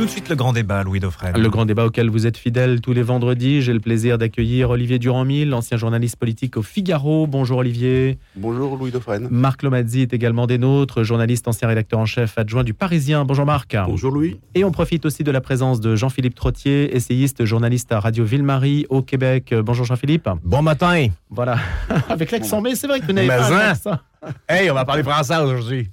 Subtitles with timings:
[0.00, 1.38] Tout de suite le grand débat, Louis Dauphren.
[1.38, 3.60] Le grand débat auquel vous êtes fidèle tous les vendredis.
[3.60, 7.26] J'ai le plaisir d'accueillir Olivier Durand-Mille, ancien journaliste politique au Figaro.
[7.26, 8.18] Bonjour Olivier.
[8.34, 9.28] Bonjour Louis Dauphren.
[9.30, 13.26] Marc Lomazzi est également des nôtres, journaliste, ancien rédacteur en chef adjoint du Parisien.
[13.26, 13.76] Bonjour Marc.
[13.86, 14.40] Bonjour Louis.
[14.54, 18.86] Et on profite aussi de la présence de Jean-Philippe Trottier, essayiste, journaliste à Radio Ville-Marie
[18.88, 19.54] au Québec.
[19.54, 20.30] Bonjour Jean-Philippe.
[20.42, 21.08] Bon matin.
[21.28, 21.58] Voilà,
[22.08, 23.74] avec l'accent, mais c'est vrai que vous n'avez pas Mais hein?
[23.74, 24.00] ça.
[24.48, 25.90] Hey, on va parler français aujourd'hui.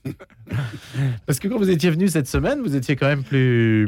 [1.25, 3.85] Parce que quand vous étiez venu cette semaine, vous étiez quand même plus,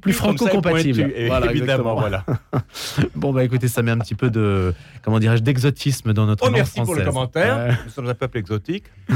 [0.00, 1.12] plus franco-compatible.
[1.26, 2.24] Voilà, évidemment, voilà.
[3.14, 6.46] Bon, bah écoutez, ça met un petit peu de, comment dirais-je, d'exotisme dans notre Oh,
[6.46, 7.14] langue merci pour le française.
[7.14, 7.78] commentaire.
[7.84, 8.84] Nous sommes un peuple exotique.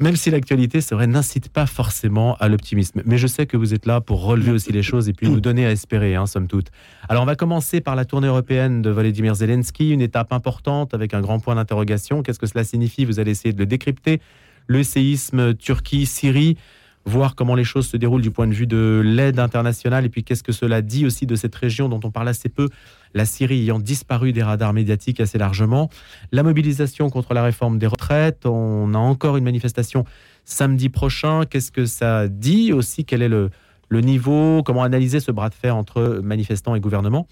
[0.00, 3.02] Même si l'actualité, c'est vrai, n'incite pas forcément à l'optimisme.
[3.06, 5.40] Mais je sais que vous êtes là pour relever aussi les choses et puis nous
[5.40, 6.68] donner à espérer, hein, somme toute.
[7.08, 11.14] Alors, on va commencer par la tournée européenne de Volodymyr Zelensky, une étape importante avec
[11.14, 12.22] un grand point d'interrogation.
[12.22, 13.04] Qu'est-ce que cela signifie?
[13.04, 14.20] Vous allez essayer de le décrypter.
[14.66, 16.56] Le séisme Turquie, Syrie,
[17.04, 20.24] voir comment les choses se déroulent du point de vue de l'aide internationale et puis
[20.24, 22.68] qu'est-ce que cela dit aussi de cette région dont on parle assez peu,
[23.12, 25.90] la Syrie ayant disparu des radars médiatiques assez largement.
[26.32, 30.04] La mobilisation contre la réforme des retraites, on a encore une manifestation
[30.44, 31.44] samedi prochain.
[31.44, 33.04] Qu'est-ce que ça dit aussi?
[33.04, 33.50] Quel est le,
[33.88, 34.62] le niveau?
[34.64, 37.26] Comment analyser ce bras de fer entre manifestants et gouvernement?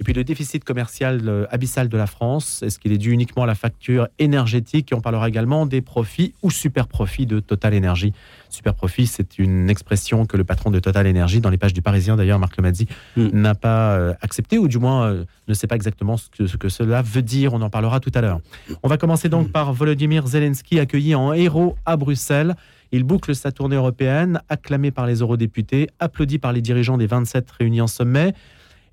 [0.00, 3.42] Et puis le déficit commercial euh, abyssal de la France, est-ce qu'il est dû uniquement
[3.42, 4.92] à la facture énergétique?
[4.92, 8.12] Et on parlera également des profits ou super profits de Total Energy.
[8.48, 11.82] Super profit, c'est une expression que le patron de Total Energy, dans les pages du
[11.82, 13.28] Parisien d'ailleurs, Marc Lemazzi, Mm.
[13.32, 16.56] n'a pas euh, accepté ou du moins euh, ne sait pas exactement ce que, ce
[16.56, 17.54] que cela veut dire.
[17.54, 18.40] On en parlera tout à l'heure.
[18.82, 22.54] On va commencer donc par Volodymyr Zelensky, accueilli en héros à Bruxelles.
[22.92, 27.50] Il boucle sa tournée européenne, acclamé par les eurodéputés, applaudi par les dirigeants des 27
[27.50, 28.32] réunis en sommet.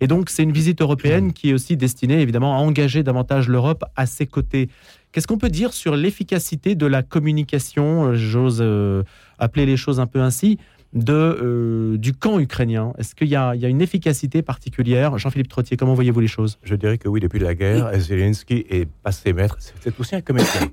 [0.05, 3.83] Et donc, c'est une visite européenne qui est aussi destinée, évidemment, à engager davantage l'Europe
[3.95, 4.69] à ses côtés.
[5.11, 9.01] Qu'est-ce qu'on peut dire sur l'efficacité de la communication, euh, j'ose euh,
[9.39, 10.59] appeler les choses un peu ainsi,
[10.93, 12.93] de, euh, du camp ukrainien?
[12.99, 15.17] Est-ce qu'il y, a il y a une efficacité particulière?
[15.17, 16.59] Jean-Philippe Trottier, comment voyez-vous les choses?
[16.61, 19.57] Je dirais que oui, depuis la guerre, Zelensky est passé maître.
[19.81, 20.69] C'est aussi un comédien.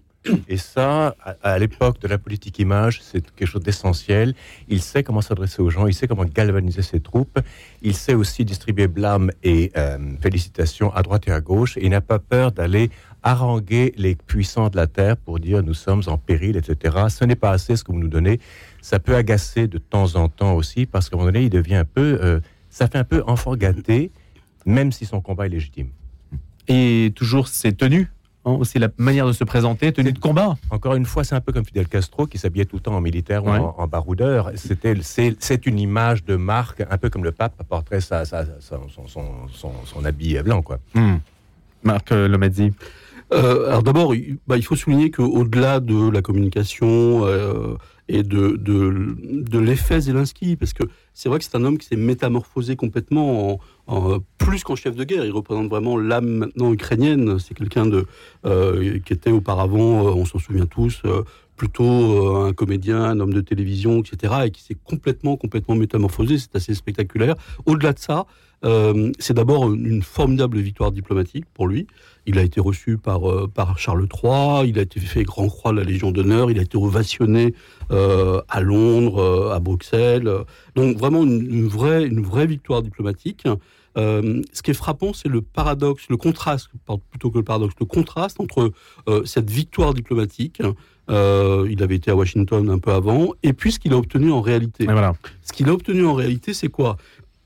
[0.48, 4.34] Et ça, à, l'époque de la politique image, c'est quelque chose d'essentiel.
[4.68, 7.40] Il sait comment s'adresser aux gens, il sait comment galvaniser ses troupes,
[7.82, 12.00] il sait aussi distribuer blâme et euh, félicitations à droite et à gauche, il n'a
[12.00, 12.90] pas peur d'aller
[13.24, 16.96] haranguer les puissants de la terre pour dire nous sommes en péril, etc.
[17.08, 18.40] Ce n'est pas assez ce que vous nous donnez.
[18.80, 21.76] Ça peut agacer de temps en temps aussi, parce qu'à un moment donné, il devient
[21.76, 22.40] un peu, euh,
[22.70, 24.10] ça fait un peu enfant gâté,
[24.66, 25.88] même si son combat est légitime.
[26.68, 28.08] Et toujours ses tenues,
[28.44, 30.56] hein, aussi la manière de se présenter, tenue de combat.
[30.70, 33.00] Encore une fois, c'est un peu comme Fidel Castro qui s'habillait tout le temps en
[33.00, 33.58] militaire Ouais.
[33.58, 34.50] ou en, en baroudeur.
[34.56, 38.44] C'était, c'est, c'est une image de marque, un peu comme le pape porterait sa, sa-
[38.44, 40.78] sa- son, son, son, son habit blanc, quoi.
[41.84, 42.72] Marc euh, Lomazzi.
[43.32, 47.76] Euh, alors d'abord, il, bah, il faut souligner qu'au-delà de la communication euh,
[48.08, 51.96] et de, de, l'effet Zelensky, parce que c'est vrai que c'est un homme qui s'est
[51.96, 55.24] métamorphosé complètement en, en- plus qu'en chef de guerre.
[55.24, 57.38] Il représente vraiment l'âme maintenant ukrainienne.
[57.38, 58.06] C'est quelqu'un de
[58.44, 61.22] euh, qui était auparavant, euh, on s'en souvient tous, euh,
[61.62, 66.36] plutôt euh, un comédien, un homme de télévision, etc., et qui s'est complètement, complètement métamorphosé.
[66.36, 67.36] C'est assez spectaculaire.
[67.66, 68.26] Au-delà de ça,
[68.64, 71.86] euh, c'est d'abord une formidable victoire diplomatique pour lui.
[72.26, 75.70] Il a été reçu par, euh, par Charles III, il a été fait grand croix
[75.70, 77.54] de la Légion d'honneur, il a été ovationné
[77.90, 80.28] à Londres, à Bruxelles.
[80.74, 83.46] Donc vraiment une vraie, une vraie victoire diplomatique.
[83.98, 87.74] Euh, ce qui est frappant, c'est le paradoxe, le contraste, pardon, plutôt que le paradoxe,
[87.78, 88.72] le contraste entre
[89.08, 90.62] euh, cette victoire diplomatique,
[91.10, 94.30] euh, il avait été à Washington un peu avant, et puis ce qu'il a obtenu
[94.30, 94.84] en réalité.
[94.84, 95.14] Voilà.
[95.42, 96.96] Ce qu'il a obtenu en réalité, c'est quoi?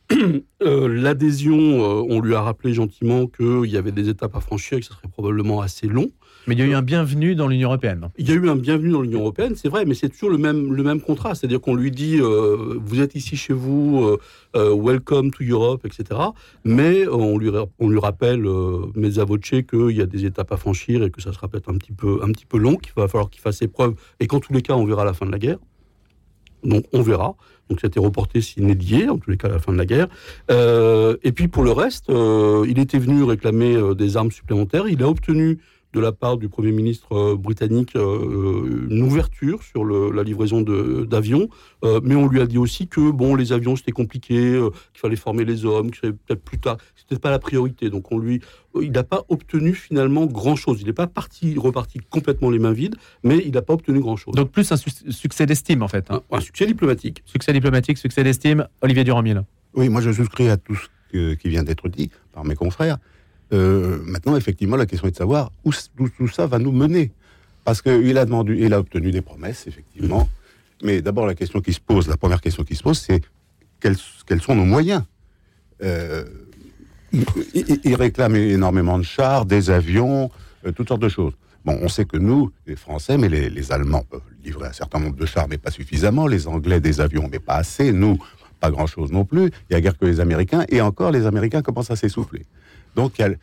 [0.60, 4.86] L'adhésion, on lui a rappelé gentiment qu'il y avait des étapes à franchir et que
[4.86, 6.10] ce serait probablement assez long.
[6.46, 8.08] Mais il y a eu un bienvenue dans l'Union européenne.
[8.18, 10.38] Il y a eu un bienvenue dans l'Union européenne, c'est vrai, mais c'est toujours le
[10.38, 11.34] même, le même contrat.
[11.34, 14.18] C'est-à-dire qu'on lui dit euh, vous êtes ici chez vous, euh,
[14.54, 16.20] euh, welcome to Europe, etc.
[16.64, 20.56] Mais on, lui, on lui rappelle, euh, mes voce, qu'il y a des étapes à
[20.56, 23.08] franchir et que ça sera peut-être un petit peu, un petit peu long, qu'il va
[23.08, 25.32] falloir qu'il fasse ses preuves et qu'en tous les cas, on verra la fin de
[25.32, 25.58] la guerre.
[26.62, 27.34] Donc on verra.
[27.68, 29.86] Donc c'était reporté s'il n'est lié, en tous les cas à la fin de la
[29.86, 30.06] guerre.
[30.48, 34.86] Et puis pour le reste, il était venu réclamer des armes supplémentaires.
[34.88, 35.58] Il a obtenu
[35.96, 40.60] de la part du Premier ministre euh, britannique euh, une ouverture sur le- la livraison
[40.60, 41.48] d'avions,
[41.84, 45.00] Euh, mais on lui a dit aussi que bon, les avions c'était compliqué, euh, qu'il
[45.04, 47.90] fallait former les hommes, que c'était peut-être plus tard, c'était pas la priorité.
[47.90, 48.40] Donc on lui,
[48.80, 50.78] il n'a pas obtenu finalement grand chose.
[50.80, 54.16] Il n'est pas parti, reparti complètement les mains vides, mais il n'a pas obtenu grand
[54.16, 54.34] chose.
[54.34, 56.04] Donc plus un su- succès d'estime en fait.
[56.10, 56.22] hein.
[56.30, 57.22] un, un succès diplomatique.
[57.26, 58.66] Succès diplomatique, succès d'estime.
[58.82, 59.42] Olivier Durand-Mille.
[59.74, 62.98] Oui, moi je souscris à tout ce que- qui vient d'être dit par mes confrères.
[63.52, 65.72] Euh, maintenant, effectivement, la question est de savoir où,
[66.16, 67.12] tout ça va nous mener.
[67.64, 70.28] Parce qu'il a demandé, il a obtenu des promesses, effectivement.
[70.82, 73.22] Mais d'abord, la question qui se pose, la première question qui se pose, c'est
[73.80, 73.96] quels,
[74.40, 75.02] sont nos moyens?
[75.82, 76.24] Euh,
[77.12, 80.30] ils réclament énormément de chars, des avions,
[80.66, 81.32] euh, toutes sortes de choses.
[81.64, 85.00] Bon, on sait que nous, les Français, mais les, les Allemands peuvent livrer un certain
[85.00, 86.26] nombre de chars, mais pas suffisamment.
[86.26, 87.92] Les Anglais, des avions, mais pas assez.
[87.92, 88.18] Nous,
[88.60, 89.46] pas grand-chose non plus.
[89.46, 90.64] Il n'y a guère que les Américains.
[90.68, 92.46] Et encore, les Américains commencent à s'essouffler.
[92.96, 93.34] Donc, euh,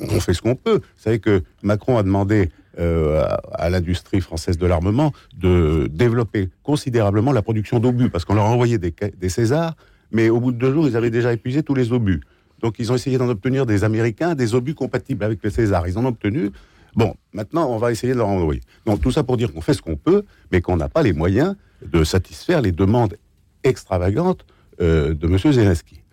[0.00, 0.76] on, fait ce qu'on peut.
[0.76, 7.32] Vous savez que Macron a demandé euh, à, l'industrie française de l'armement de développer considérablement
[7.32, 9.74] la production d'obus, parce qu'on leur a envoyé des, Césars,
[10.12, 12.20] mais au bout de deux jours, ils avaient déjà épuisé tous les obus.
[12.60, 15.88] Donc, ils ont essayé d'en obtenir des Américains, des obus compatibles avec le César.
[15.88, 16.50] Ils en ont obtenu.
[16.94, 18.60] Bon, maintenant, on va essayer de leur envoyer.
[18.86, 21.12] Donc, tout ça pour dire qu'on fait ce qu'on peut, mais qu'on n'a pas les
[21.12, 23.16] moyens de satisfaire les demandes
[23.64, 24.44] extravagantes
[24.80, 25.38] euh, de M.
[25.38, 26.03] Zelensky.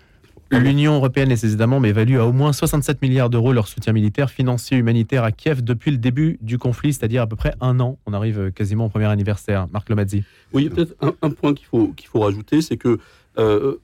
[0.51, 3.93] L'Union européenne et ses États membres évaluent à au moins 67 milliards d'euros leur soutien
[3.93, 7.79] militaire, financier, humanitaire à Kiev depuis le début du conflit, c'est-à-dire à peu près un
[7.79, 7.97] an.
[8.05, 9.67] On arrive euh, quasiment au premier anniversaire.
[9.71, 10.23] Marc Lomazzi.
[10.51, 12.99] Oui, peut-être un, un point qu'il faut, qu'il faut rajouter, c'est que
[13.37, 13.77] euh,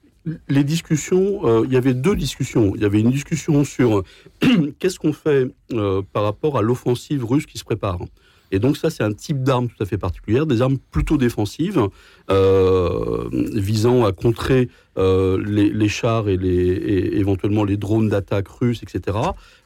[0.48, 2.72] les discussions, euh, il y avait deux discussions.
[2.74, 4.02] Il y avait une discussion sur
[4.78, 7.98] qu'est-ce qu'on fait euh, par rapport à l'offensive russe qui se prépare.
[8.50, 11.88] Et donc ça, c'est un type d'arme tout à fait particulière, des armes plutôt défensives,
[12.30, 19.18] euh, visant à contrer euh, les, chars et éventuellement les drones d'attaque russes, etc.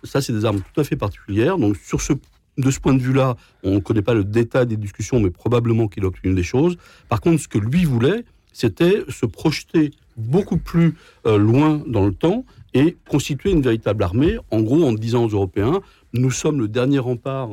[0.04, 1.58] Ça, c'est des armes tout à fait particulières.
[1.58, 2.12] Donc sur ce,
[2.58, 5.88] de ce point de vue-là, on ne connaît pas le détail des discussions, mais probablement
[5.88, 6.76] qu'il a obtenu des choses.
[7.08, 10.94] Par contre, ce que lui voulait, c'était se projeter beaucoup plus
[11.26, 12.44] euh, loin dans le temps
[12.74, 15.80] et constituer une véritable armée, en gros en disant aux Européens,
[16.12, 17.50] nous sommes le dernier rempart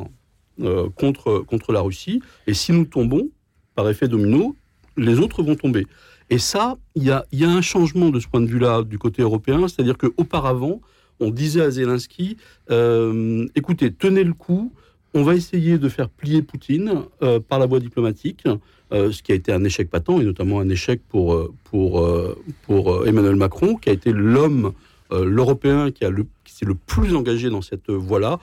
[0.62, 3.30] euh, contre, contre la Russie, et si nous tombons,
[3.76, 4.58] par effet domino,
[4.98, 5.88] les autres vont tomber.
[6.30, 9.68] Et ça, il y a, un changement de ce point de vue-là du côté européen,
[9.70, 10.82] c'est-à-dire qu'auparavant,
[11.22, 12.36] on disait à Zelensky,
[12.72, 14.74] euh, écoutez, tenez le coup,
[15.14, 18.44] on va essayer de faire plier Poutine euh, par la voie diplomatique,
[18.92, 23.76] ce qui a été un échec patent, et notamment un échec pour, pour, Emmanuel Macron,
[23.76, 24.74] qui a été l'homme,
[25.12, 26.06] l'Européen qui,
[26.44, 28.40] qui s'est le plus engagé dans cette voie-là.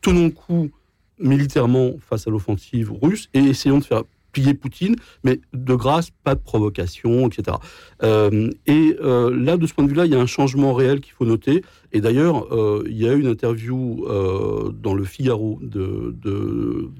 [0.00, 0.70] Tenons le coup
[1.20, 4.02] militairement face à l'offensive russe et essayons de faire
[4.32, 7.56] plier Poutine, mais de grâce, pas de provocation, etc.
[8.02, 11.00] Euh, et euh, là, de ce point de vue-là, il y a un changement réel
[11.00, 11.62] qu'il faut noter.
[11.92, 16.14] Et d'ailleurs, euh, il y a eu une interview euh, dans le Figaro de,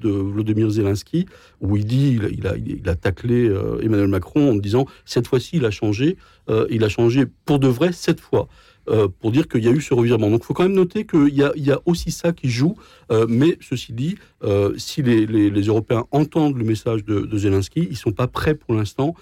[0.03, 1.25] Vladimir Zelensky
[1.61, 5.71] où il dit, il a, taclé euh, Emmanuel Macron en disant cette fois-ci, il a
[5.71, 6.17] changé,
[6.49, 8.47] euh, il a changé pour de vrai cette fois.
[8.89, 10.29] Euh, pour dire qu'il y a eu ce revirement.
[10.29, 12.75] Donc il faut quand même noter qu'il y a, aussi ça qui joue,
[13.11, 17.81] euh, mais ceci dit, euh, si les, les- Européens entendent le message de, de Zelensky,
[17.83, 19.15] ils ne sont pas prêts pour l'instant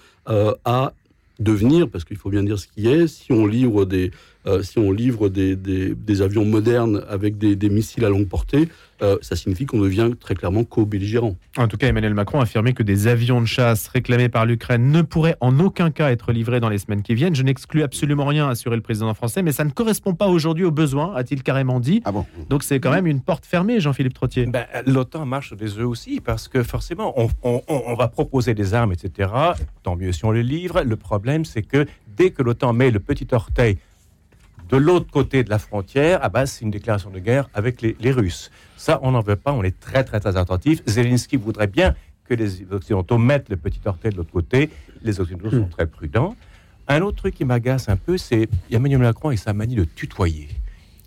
[0.64, 0.92] à
[1.38, 4.10] devenir, parce qu'il faut bien dire ce qui est, si on livre des,
[4.46, 8.28] euh, si on livre des, des- des avions modernes avec des, des missiles à longue
[8.28, 8.68] portée,
[9.02, 11.36] euh, ça signifie qu'on devient très clairement co-belligérant.
[11.56, 14.90] En tout cas, Emmanuel Macron a affirmé que des avions de chasse réclamés par l'Ukraine
[14.90, 17.34] ne pourraient en aucun cas être livrés dans les semaines qui viennent.
[17.34, 20.64] Je n'exclus absolument rien, a assuré le président français, mais ça ne correspond pas aujourd'hui
[20.64, 22.02] aux besoins, a-t-il carrément dit.
[22.04, 24.46] Ah bon Donc c'est quand même une porte fermée, Jean-Philippe Trottier.
[24.46, 28.92] Ben, L'OTAN marche des œufs aussi, parce que forcément, on- on va proposer des armes,
[28.92, 29.30] etc.
[29.82, 30.82] Tant mieux si on les livre.
[30.82, 33.78] Le problème, c'est que dès que l'OTAN met le petit orteil
[34.70, 37.96] de l'autre côté de la frontière, ah ben, c'est une déclaration de guerre avec les,
[37.98, 38.50] les Russes.
[38.76, 40.82] Ça, on n'en veut pas, on est très, très, très attentif.
[40.86, 41.94] Zelensky voudrait bien
[42.28, 44.70] que les Occidentaux mettent le petit orteil de l'autre côté.
[45.02, 46.36] Les Occidentaux sont très prudents.
[46.86, 50.48] Un autre truc qui m'agace un peu, c'est Emmanuel Macron et sa manie de tutoyer.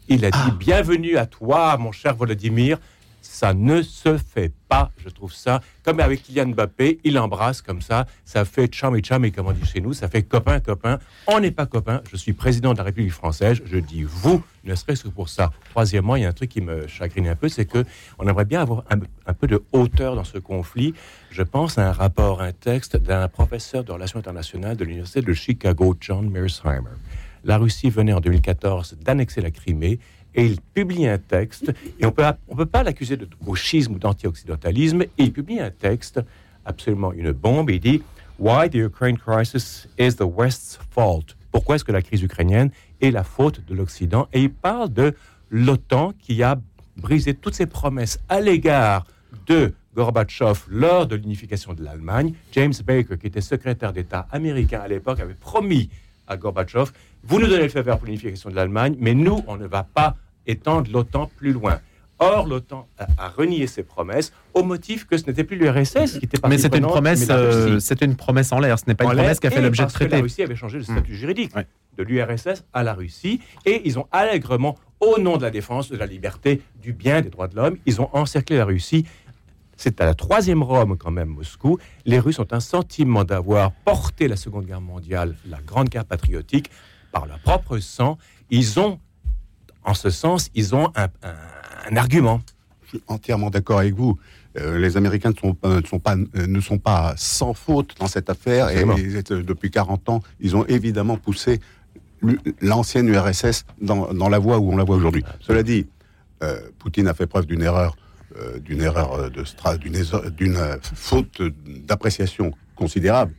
[0.10, 2.78] Il a dit Bienvenue à toi, mon cher Volodymyr.
[3.26, 5.62] Ça ne se fait pas, je trouve ça.
[5.84, 8.06] Comme avec Kylian Mbappé, il embrasse comme ça.
[8.26, 11.00] Ça fait cham et cham, et comme on dit chez nous, ça fait copain, copain.
[11.28, 12.02] On n'est pas copain.
[12.12, 13.62] Je suis président de la République française.
[13.66, 15.52] Je dis vous, ne serait-ce que pour ça.
[15.70, 17.86] Troisièmement, il y a un truc qui me chagrine un peu, c'est que
[18.20, 20.94] on aimerait bien avoir un, un peu de hauteur dans ce conflit.
[21.32, 25.34] Je pense à un rapport, un texte d'un professeur de relations internationales de l'Université de
[25.34, 26.92] Chicago, John Mearsheimer.
[27.46, 30.00] La Russie venait en 2014 d'annexer la Crimée
[30.36, 34.00] et il publie un texte, et on peut, on peut pas l'accuser de gauchisme ou
[34.00, 36.22] d'anti-occidentalisme, il publie un texte,
[36.66, 38.02] absolument une bombe, il dit
[38.40, 41.36] Why the Ukraine crisis is the West's fault.
[41.52, 44.28] Pourquoi est-ce que la crise ukrainienne est la faute de l'Occident?
[44.34, 45.14] Et il parle de
[45.52, 46.60] l'OTAN qui a
[46.98, 49.06] brisé toutes ses promesses à l'égard
[49.46, 52.34] de Gorbatchev lors de l'unification de l'Allemagne.
[52.54, 55.90] James Baker, qui était secrétaire d'État américain à l'époque, avait promis
[56.28, 56.92] à Gorbatchev,
[57.24, 59.84] vous nous donnez le feu vert pour l'unification de l'Allemagne, mais nous, on ne va
[59.84, 60.16] pas
[60.48, 61.80] étendre l'OTAN plus loin.
[62.20, 66.26] Or, l'OTAN a, a renié ses promesses au motif que ce n'était plus l'URSS qui
[66.26, 68.78] était Mais partie c'était une promesse, mais euh, c'était une promesse en l'air.
[68.80, 70.22] Ce n'est pas En une promesse qui a fait et l'objet de que La.
[70.22, 71.68] Russie avait changé le statut juridique Ouais.
[71.98, 75.98] de l'URSS à la Russie et ils ont allègrement, au nom de la défense de
[75.98, 79.06] la liberté, du bien, des droits de l'homme, ils ont encerclé la Russie.
[79.76, 81.78] C'est à la troisième Rome quand même, Moscou.
[82.06, 86.70] Les Russes ont un sentiment d'avoir porté la Seconde Guerre mondiale, la Grande Guerre patriotique,
[87.12, 88.18] par leur propre sang.
[88.52, 89.00] Ils ont,
[89.84, 92.42] en ce sens, ils ont un, argument.
[92.84, 94.18] Je suis entièrement d'accord avec vous.
[94.58, 98.08] Euh, les Américains ne sont, ne, sont pas, euh, ne sont pas sans faute dans
[98.08, 98.84] cette affaire et,
[99.42, 101.60] depuis 40 ans, ils ont évidemment poussé
[102.62, 105.24] l'ancienne URSS dans, dans, la voie où on la voit aujourd'hui.
[105.42, 105.88] Cela dit,
[106.44, 107.96] euh, Poutine a fait preuve d'une erreur,
[108.38, 109.44] euh, d'une erreur de
[110.30, 111.42] d'une faute
[111.86, 113.34] d'appréciation considérable,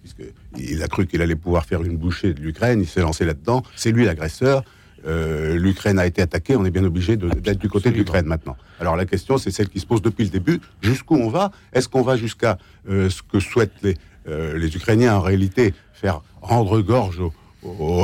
[0.00, 3.62] puisqu'il a cru qu'il allait pouvoir faire une bouchée de l'Ukraine, il s'est lancé là-dedans,
[3.76, 4.64] c'est lui l'agresseur.
[5.06, 8.56] Euh, L'Ukraine a été attaquée, on est bien obligé d'être du côté de l'Ukraine maintenant.
[8.80, 10.60] Alors la question, c'est celle qui se pose depuis le début.
[10.80, 11.52] Jusqu'où on va?
[11.72, 13.94] Est-ce qu'on va jusqu'à ce que souhaitent les,
[14.26, 17.22] les Ukrainiens en réalité faire rendre gorge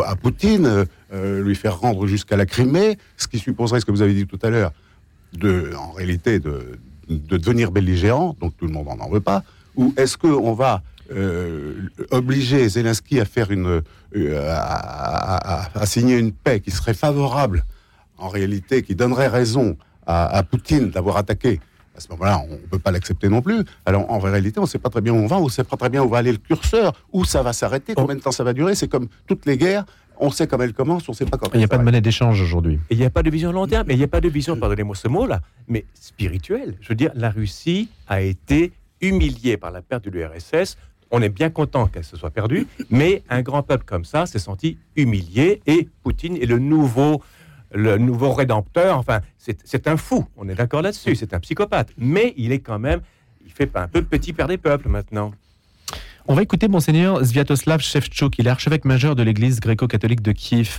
[0.06, 4.02] à Poutine, euh, lui faire rendre jusqu'à la Crimée, ce qui supposerait ce que vous
[4.02, 4.72] avez dit tout à l'heure,
[5.32, 9.44] de, en réalité, de, de, devenir belligérant, donc tout le monde n'en veut pas,
[9.76, 10.82] ou est-ce qu'on va
[11.12, 13.82] euh, obliger Zelensky à faire une,
[14.16, 17.64] euh, à, signer une paix qui serait favorable,
[18.18, 21.60] en réalité, qui donnerait raison à Poutine d'avoir attaqué
[21.96, 23.64] à ce moment-là, on ne peut pas l'accepter non plus.
[23.86, 25.64] Alors, en réalité, on ne sait pas très bien où on va, on ne sait
[25.64, 28.32] pas très bien où va aller le curseur, où ça va s'arrêter, combien de temps
[28.32, 28.74] ça va durer.
[28.74, 29.84] C'est comme toutes les guerres.
[30.16, 31.52] On sait comment elles commencent, on ne sait pas comment.
[31.54, 32.78] Il n'y a pas de monnaie d'échange aujourd'hui.
[32.90, 34.56] Il n'y a pas de vision long terme, mais il n'y a pas de vision,
[34.56, 36.76] pardonnez-moi ce mot-là, mais spirituelle.
[36.80, 40.76] Je veux dire, la Russie a été humiliée par la perte de l'URSS.
[41.10, 44.38] On est bien content qu'elle se soit perdue, mais un grand peuple comme ça s'est
[44.38, 47.22] senti humilié et Poutine est le nouveau
[47.74, 51.90] le nouveau rédempteur, enfin, c'est un fou, on est d'accord là-dessus, c'est un psychopathe.
[51.98, 53.00] Mais il est quand même,
[53.44, 55.32] il fait un peu petit père des peuples maintenant.
[56.26, 58.38] On va écouter Monseigneur Sviatoslav Shevchuk.
[58.38, 60.78] Il est archevêque majeur de l'église gréco-catholique de Kiev.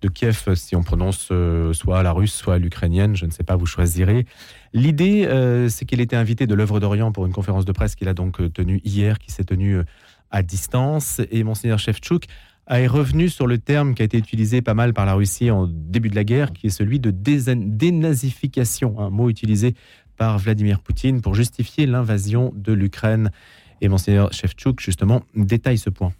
[0.00, 3.56] De Kiev, si on prononce euh, soit la russe, soit l'ukrainienne, je ne sais pas,
[3.56, 4.24] vous choisirez.
[4.72, 8.08] L'idée, euh, c'est qu'il était invité de l'œuvre d'Orient pour une conférence de presse qu'il
[8.08, 9.80] a donc euh, tenue hier, qui s'est tenue
[10.30, 11.20] à distance.
[11.30, 12.24] Et Monseigneur Shevchuk
[12.66, 15.66] est revenu sur le terme qui a été utilisé pas mal par la Russie en
[15.66, 19.74] début de la guerre, qui est celui de dénazification, un mot utilisé
[20.16, 23.30] par Vladimir Poutine pour justifier l'invasion de l'Ukraine.
[23.80, 26.12] Et Monseigneur Shevchuk, justement, détaille ce point.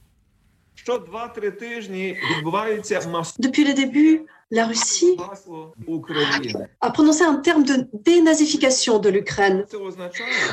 [3.38, 5.16] Depuis le début, la Russie
[6.80, 9.64] a prononcé un terme de dénazification de l'Ukraine.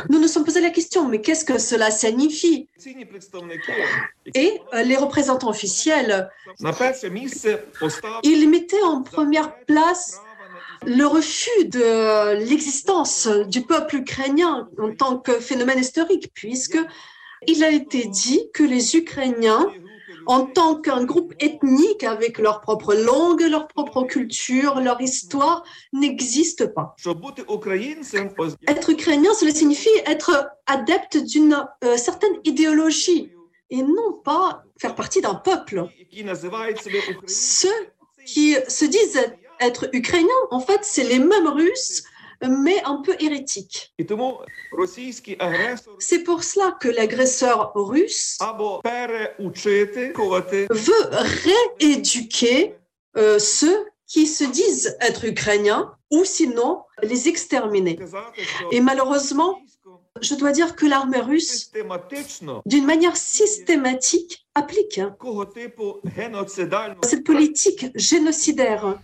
[0.10, 2.68] Nous nous sommes posé la question, mais qu'est-ce que cela signifie?
[4.34, 6.30] Et euh, les représentants officiels,
[8.24, 10.20] ils mettaient en première place
[10.86, 16.80] le refus de l'existence du peuple ukrainien en tant que phénomène historique, puisque
[17.48, 19.68] il a été dit que les Ukrainiens
[20.26, 26.74] en tant qu'un groupe ethnique avec leur propre langue, leur propre culture, leur histoire, n'existe
[26.74, 26.96] pas.
[28.68, 33.32] Être ukrainien, cela signifie être adepte d'une euh, certaine idéologie
[33.70, 35.88] et non pas faire partie d'un peuple.
[37.28, 37.70] Ceux
[38.26, 39.20] qui se disent
[39.68, 42.04] être ukrainiens, en fait, c'est les mêmes Russes
[42.50, 43.94] mais un peu hérétique.
[46.00, 48.38] C'est pour cela que l'agresseur russe
[50.70, 51.10] veut
[51.80, 52.76] rééduquer
[53.18, 57.98] euh, ceux qui se disent être ukrainiens ou sinon les exterminer.
[58.72, 59.60] Et malheureusement,
[60.22, 61.72] je dois dire que l'armée russe,
[62.66, 65.02] d'une manière systématique, applique
[67.04, 69.00] cette politique génocidaire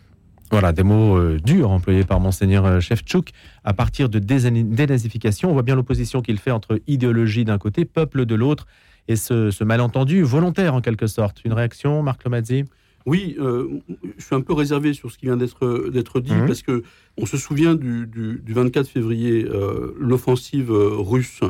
[0.51, 3.31] voilà, des mots euh, durs employés par Monseigneur euh, Shevchuk.
[3.63, 8.25] À partir de dénazification, on voit bien l'opposition qu'il fait entre idéologie d'un côté, peuple
[8.25, 8.65] de l'autre,
[9.07, 11.43] et ce, malentendu volontaire en quelque sorte.
[11.45, 12.65] Une réaction, Marc Lomazzi?
[13.05, 13.79] Oui, euh,
[14.17, 16.45] je suis un peu réservé sur ce qui vient d'être dit, mmh.
[16.45, 16.83] parce que
[17.17, 19.47] on se souvient du, 24 février,
[19.97, 21.41] l'offensive russe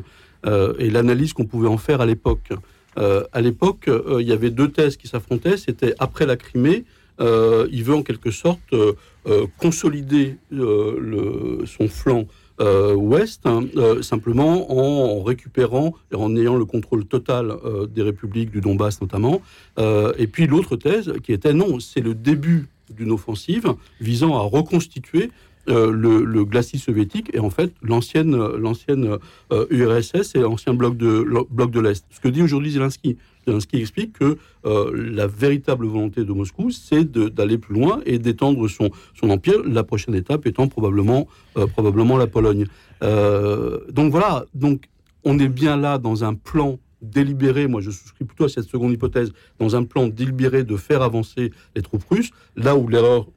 [0.46, 2.52] et l'analyse qu'on pouvait en faire à l'époque.
[2.96, 3.90] à l'époque,
[4.20, 6.86] il y avait deux thèses qui s'affrontaient, c'était après la Crimée,
[7.20, 8.94] il veut en quelque sorte euh,
[9.28, 12.26] euh, consolider son flanc
[12.62, 13.62] ouest, hein,
[14.02, 17.54] simplement en, récupérant et en ayant le contrôle total
[17.90, 19.42] des républiques du Donbass notamment.
[19.78, 25.32] et puis l'autre thèse qui était non, c'est le début d'une offensive visant à reconstituer
[25.70, 29.18] le, glacis soviétique et en fait l'ancienne l'ancienne
[29.52, 32.06] URSS et l'ancien bloc de bloc de l'Est.
[32.10, 33.18] Ce que dit aujourd'hui Zelensky,
[33.58, 38.68] qui explique que euh, la véritable volonté de Moscou, c'est d'aller plus loin et d'étendre
[38.68, 42.66] son, son empire, la prochaine étape étant probablement, euh, probablement la Pologne.
[43.04, 44.90] Euh, donc voilà, donc
[45.24, 48.92] on est bien là dans un plan délibéré, moi je souscris plutôt à cette seconde
[48.92, 53.28] hypothèse, dans un plan délibéré de faire avancer les troupes russes, là où l'erreur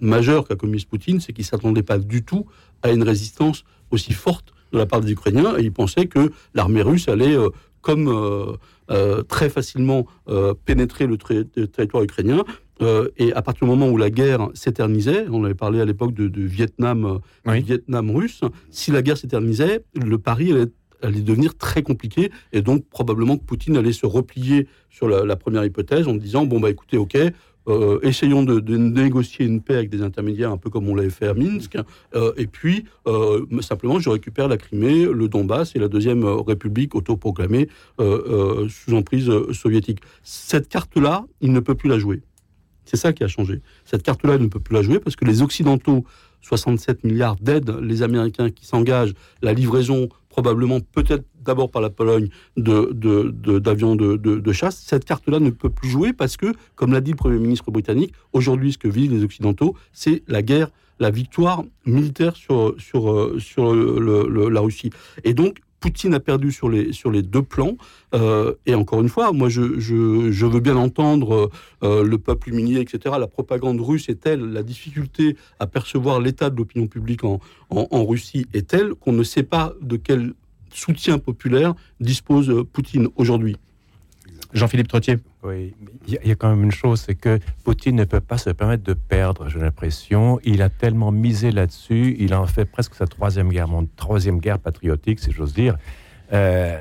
[0.00, 2.46] majeure qu'a commise Poutine, c'est qu'il ne s'attendait pas du tout
[2.82, 6.82] à une résistance aussi forte de la part des Ukrainiens et ils pensaient que l'armée
[6.82, 7.36] russe allait,
[7.82, 8.56] comme
[9.28, 10.06] très facilement,
[10.64, 12.42] pénétrer le, territoire ukrainien.
[13.18, 16.40] et à partir du moment où la guerre s'éternisait, on avait parlé à l'époque de,
[16.40, 20.70] Vietnam, Vietnam russe, si la guerre s'éternisait, le pari allait
[21.02, 25.64] allait devenir très compliqué et donc probablement que Poutine allait se replier sur la, première
[25.64, 27.18] hypothèse en disant bon bah écoutez ok
[27.68, 31.28] euh, essayons de, négocier une paix avec des intermédiaires un peu comme on l'avait fait
[31.28, 31.76] à Minsk.
[32.14, 36.94] Euh, et puis euh, simplement je récupère la Crimée le Donbass et la deuxième république
[36.94, 40.00] autoproclamée sous emprise soviétique.
[40.22, 42.22] Cette carte là il ne peut plus la jouer.
[42.84, 43.60] C'est ça qui a changé.
[43.84, 46.04] Cette carte là il ne peut plus la jouer parce que les occidentaux
[46.42, 52.28] 67 milliards d'aides, les Américains qui s'engagent, la livraison probablement peut-être d'abord par la Pologne
[52.56, 57.02] d'avions de, de, de, chasse, cette carte-là ne peut plus jouer parce que, comme l'a
[57.02, 60.70] dit le Premier ministre britannique, aujourd'hui ce que vivent les Occidentaux, c'est la guerre,
[61.00, 64.90] la victoire militaire sur, sur, sur la Russie.
[65.22, 67.76] Et donc, Poutine a perdu sur les, sur les deux plans.
[68.14, 71.50] Euh, et encore une fois, moi, je, veux bien entendre
[71.82, 73.16] euh, le peuple humilié, etc.
[73.18, 78.04] La propagande russe est telle, la difficulté à percevoir l'état de l'opinion publique en, en,
[78.04, 80.34] Russie est telle qu'on ne sait pas de quel
[80.72, 83.56] soutien populaire dispose Poutine aujourd'hui.
[84.52, 85.18] Jean-Philippe Trottier.
[85.42, 85.74] Oui,
[86.06, 88.84] il y, a quand même une chose, c'est que Poutine ne peut pas se permettre
[88.84, 90.38] de perdre, j'ai l'impression.
[90.44, 94.58] Il a tellement misé là-dessus, il en fait presque sa troisième guerre, mon troisième guerre
[94.58, 95.76] patriotique, si j'ose dire.
[96.32, 96.78] Euh,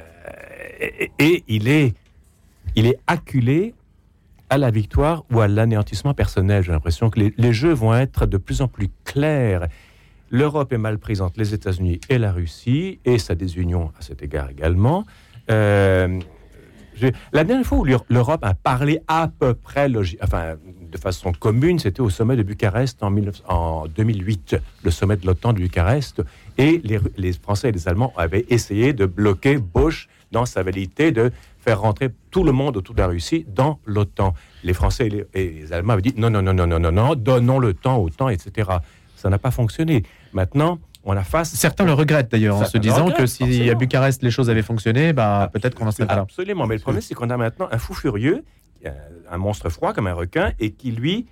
[1.19, 1.95] et, il, est,
[2.75, 3.73] il est acculé
[4.49, 6.63] à la victoire ou à l'anéantissement personnel.
[6.63, 9.67] J'ai l'impression que les, jeux vont être de plus en plus clairs.
[10.29, 14.49] L'Europe est mal présente, les États-Unis et la Russie, et sa désunion à cet égard
[14.49, 15.05] également.
[15.49, 16.19] Euh,
[17.33, 19.89] la dernière fois où l'Europe a parlé à peu près
[20.21, 20.55] enfin,
[20.91, 23.13] de façon commune, c'était au sommet de Bucarest en,
[23.47, 26.21] en 2008, le sommet de l'OTAN de Bucarest,
[26.57, 31.31] et les, Français et les Allemands avaient essayé de bloquer Bush dans sa validité de
[31.59, 34.33] faire rentrer tout le monde autour de la Russie dans l'OTAN.
[34.63, 37.59] Les Français et les, Allemands avaient dit non, non, non, non, non, non, non, donnons
[37.59, 38.69] le temps au temps, etc.
[39.15, 40.03] Ça n'a pas fonctionné.
[40.33, 41.53] Maintenant, on a face.
[41.53, 45.13] Certains le regrettent d'ailleurs en se disant que si à Bucarest les choses avaient fonctionné,
[45.13, 46.21] bah, peut-être qu'on en serait pas là.
[46.21, 48.43] Absolument, mais le problème c'est qu'on a maintenant un fou furieux,
[49.29, 51.27] un monstre froid comme un requin, et qui lui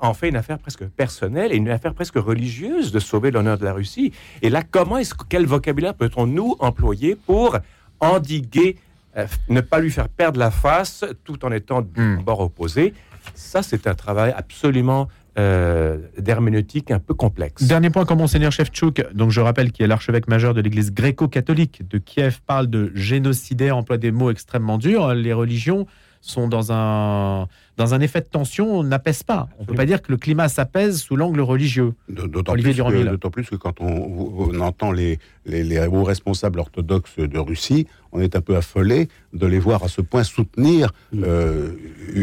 [0.00, 3.64] en fait une affaire presque personnelle et une affaire presque religieuse de sauver l'honneur de
[3.64, 4.12] la Russie.
[4.42, 7.58] Et là, comment est-ce quel vocabulaire peut-on nous employer pour
[8.00, 8.76] endiguer,
[9.16, 12.22] euh, ne pas lui faire perdre la face tout en étant du hmm.
[12.22, 12.94] bord opposé?
[13.34, 17.62] Ça, c'est un travail absolument euh, d'herméneutique un peu complexe.
[17.62, 21.88] Dernier point, comme Monseigneur Shevchuk, donc je rappelle qu'il est l'archevêque majeur de l'Église gréco-catholique
[21.88, 25.14] de Kiev, parle de génocidaire, emploie des mots extrêmement durs.
[25.14, 25.86] Les religions
[26.20, 29.48] sont dans un, dans un effet de tension, on n'apaise pas.
[29.58, 31.94] On ne peut pas dire que le climat s'apaise sous l'angle religieux.
[32.08, 38.20] D'autant plus, plus, que quand on, entend les, les, hauts responsables orthodoxes de Russie, on
[38.20, 41.24] est un peu affolé de les voir à ce point soutenir mm.
[41.26, 41.70] euh,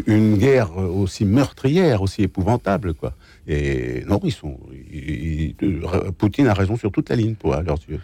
[0.06, 2.94] une guerre aussi meurtrière, aussi épouvantable.
[2.94, 3.14] Quoi.
[3.48, 4.60] Et non, ils sont.
[6.18, 8.00] Poutine a raison sur toute la ligne, pour, à leurs yeux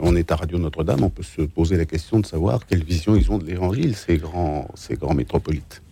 [0.00, 3.16] on est à Radio Notre-Dame, on peut se poser la question de savoir quelle vision
[3.16, 5.82] ils ont de l'Évangile, ces grands, ces grands métropolites.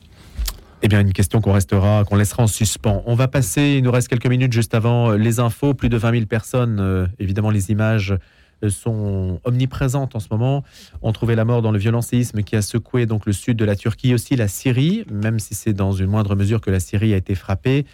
[0.83, 3.03] Eh bien, une question qu'on restera, qu'on laissera en suspens.
[3.05, 5.75] On va passer, il nous reste quelques minutes juste avant les infos.
[5.75, 8.17] Plus de 20 000 personnes, euh, évidemment, les images
[8.65, 10.65] euh, sont omniprésentes en ce moment.
[11.03, 13.65] On trouvait la mort dans le violent séisme qui a secoué donc le sud de
[13.67, 17.13] la Turquie, aussi la Syrie, même si c'est dans une moindre mesure que la Syrie
[17.13, 17.85] a été frappée.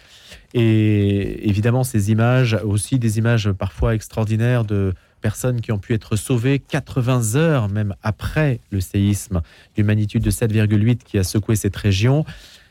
[0.53, 6.15] Et évidemment, ces images, aussi des images parfois extraordinaires de personnes qui ont pu être
[6.15, 9.41] sauvées 80 heures même après le séisme
[9.75, 12.25] d'une magnitude de 7,8 qui a secoué cette région.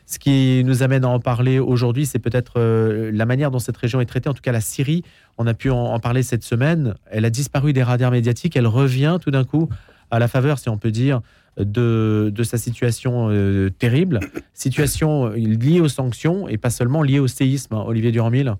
[0.09, 3.75] Ce qui nous amène à en parler aujourd'hui, c'est peut-être euh, la manière dont cette
[3.75, 4.29] région est traitée.
[4.29, 5.03] En tout cas, la Syrie,
[5.37, 6.95] on a pu en, parler cette semaine.
[7.11, 8.55] Elle a disparu des radars médiatiques.
[8.55, 9.67] Elle revient tout d'un coup
[10.09, 11.19] à la faveur, si on peut dire,
[11.57, 14.21] de, sa situation euh, terrible.
[14.53, 17.75] Situation liée aux sanctions et pas seulement liée au séisme.
[17.75, 18.55] Olivier Durand-Mille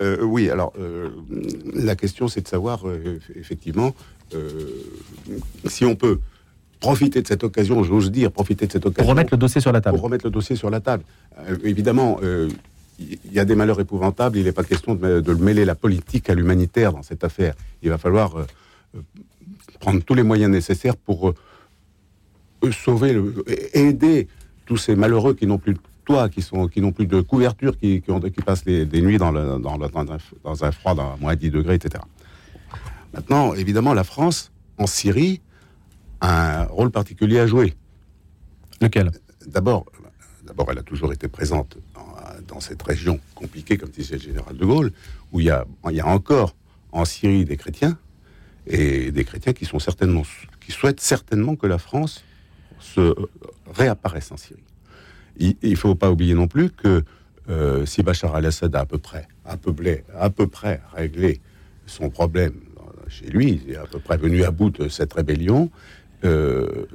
[0.00, 1.10] euh, oui, alors euh,
[1.74, 3.94] la question c'est de savoir euh, effectivement
[5.66, 6.20] si on peut
[6.80, 9.02] profiter de cette occasion, j'ose dire, profiter de cette occasion.
[9.02, 9.96] Pour remettre le dossier sur la table.
[9.96, 11.02] Pour remettre le dossier sur la table.
[11.64, 12.20] évidemment,
[13.00, 16.28] il y a des malheurs épouvantables, il n'est pas question de, de, mêler la politique
[16.28, 17.54] à l'humanitaire dans cette affaire.
[17.82, 18.36] Il va falloir
[19.80, 21.32] prendre tous les moyens nécessaires pour
[22.70, 24.28] sauver, le, aider
[24.66, 25.74] tous ces malheureux qui n'ont plus
[26.32, 29.18] qui sont qui n'ont plus de couverture, qui, qui, ont, qui passent les, des nuits
[29.18, 32.02] dans, le, dans, le, dans, un, froid dans moins 10 degrés, etc.
[33.12, 35.40] Maintenant, évidemment, la France, en Syrie,
[36.20, 37.74] a un rôle particulier à jouer.
[38.80, 39.10] Lequel?
[39.46, 39.86] D'abord,
[40.44, 41.76] d'abord, elle a toujours été présente
[42.46, 44.90] dans, cette région compliquée, comme disait le général de Gaulle,
[45.32, 46.56] où il y a, il y a encore
[46.90, 47.96] en Syrie des chrétiens,
[48.66, 50.22] et des chrétiens qui, sont certainement,
[50.60, 52.24] qui souhaitent certainement que la France
[52.80, 53.14] se
[53.74, 54.62] réapparaisse en Syrie.
[55.38, 57.04] Il ne faut pas oublier non plus que
[57.48, 59.74] euh, si Bachar al-Assad a à peu près, à peu,
[60.18, 61.40] à peu près réglé
[61.86, 62.54] son problème
[63.08, 65.70] chez lui, est à peu près venu à bout de cette rébellion,
[66.24, 66.86] euh,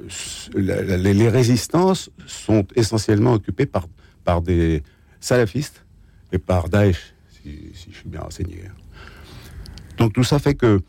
[0.54, 4.82] les, résistances sont essentiellement occupées par, des
[5.20, 5.84] salafistes
[6.32, 8.64] et par Daesh, si, je suis bien renseigné.
[9.96, 10.80] Donc tout ça fait que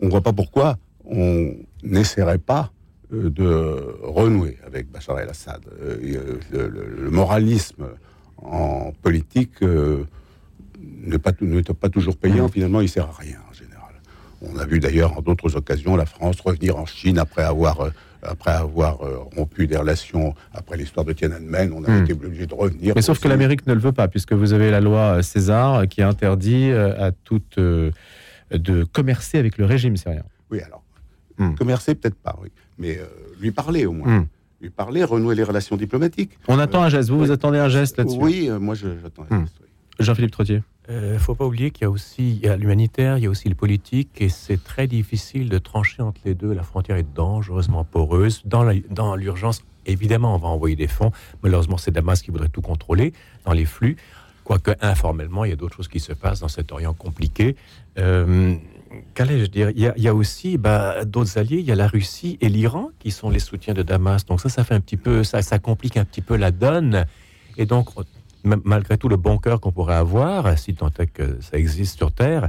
[0.00, 2.77] on ne voit pas pourquoi on n'essaierait pas euh,
[3.10, 5.62] de renouer avec Bachar el-Assad.
[5.82, 7.88] Euh, le, moralisme
[8.36, 12.52] en politique n'est pas, pas, toujours payant, mmh.
[12.52, 13.38] finalement il sert à rien.
[14.42, 17.90] On a vu d'ailleurs en d'autres occasions la France revenir en Chine après avoir, euh,
[18.22, 21.72] après avoir euh, rompu des relations après l'histoire de Tiananmen.
[21.72, 22.04] On a hmm.
[22.04, 22.94] été obligé de revenir.
[22.94, 26.02] Mais sauf que l'Amérique ne le veut pas, puisque vous avez la loi César qui
[26.02, 30.22] interdit euh, à toute de commercer avec le régime syrien.
[30.50, 30.82] Oui, alors
[31.38, 31.54] hmm.
[31.54, 33.00] commercer peut-être pas, oui, mais
[33.40, 34.20] lui parler au moins.
[34.20, 34.26] Hmm.
[34.60, 36.32] Lui parler, renouer les relations diplomatiques.
[36.48, 37.10] On attend un geste.
[37.10, 38.18] Vous, vous attendez un geste là-dessus?
[38.20, 39.60] Oui, moi j'attends un geste.
[40.00, 40.62] Jean-Philippe Trottier.
[40.88, 43.48] Il euh, ne faut pas oublier qu'il y a aussi l'humanitaire, il y a aussi
[43.48, 46.52] le politique, et c'est très difficile de trancher entre les deux.
[46.54, 48.42] La frontière est dangereusement poreuse.
[48.46, 51.12] Dans l'urgence, évidemment, on va envoyer des fonds.
[51.42, 53.12] Malheureusement, c'est Damas qui voudrait tout contrôler
[53.44, 53.96] dans les flux.
[54.44, 57.54] Quoique informellement, il y a d'autres choses qui se passent dans cet Orient compliqué.
[57.98, 58.54] Euh,
[59.14, 61.58] qu'allais-je dire il y, a, aussi bah, d'autres alliés.
[61.58, 64.24] Il y a la Russie et l'Iran qui sont les soutiens de Damas.
[64.26, 67.04] Donc ça, ça fait un petit peu, ça, ça complique un petit peu la donne.
[67.56, 67.88] Et donc,
[68.44, 72.12] malgré tout le bon cœur qu'on pourrait avoir, si tant est que ça existe sur
[72.12, 72.48] Terre,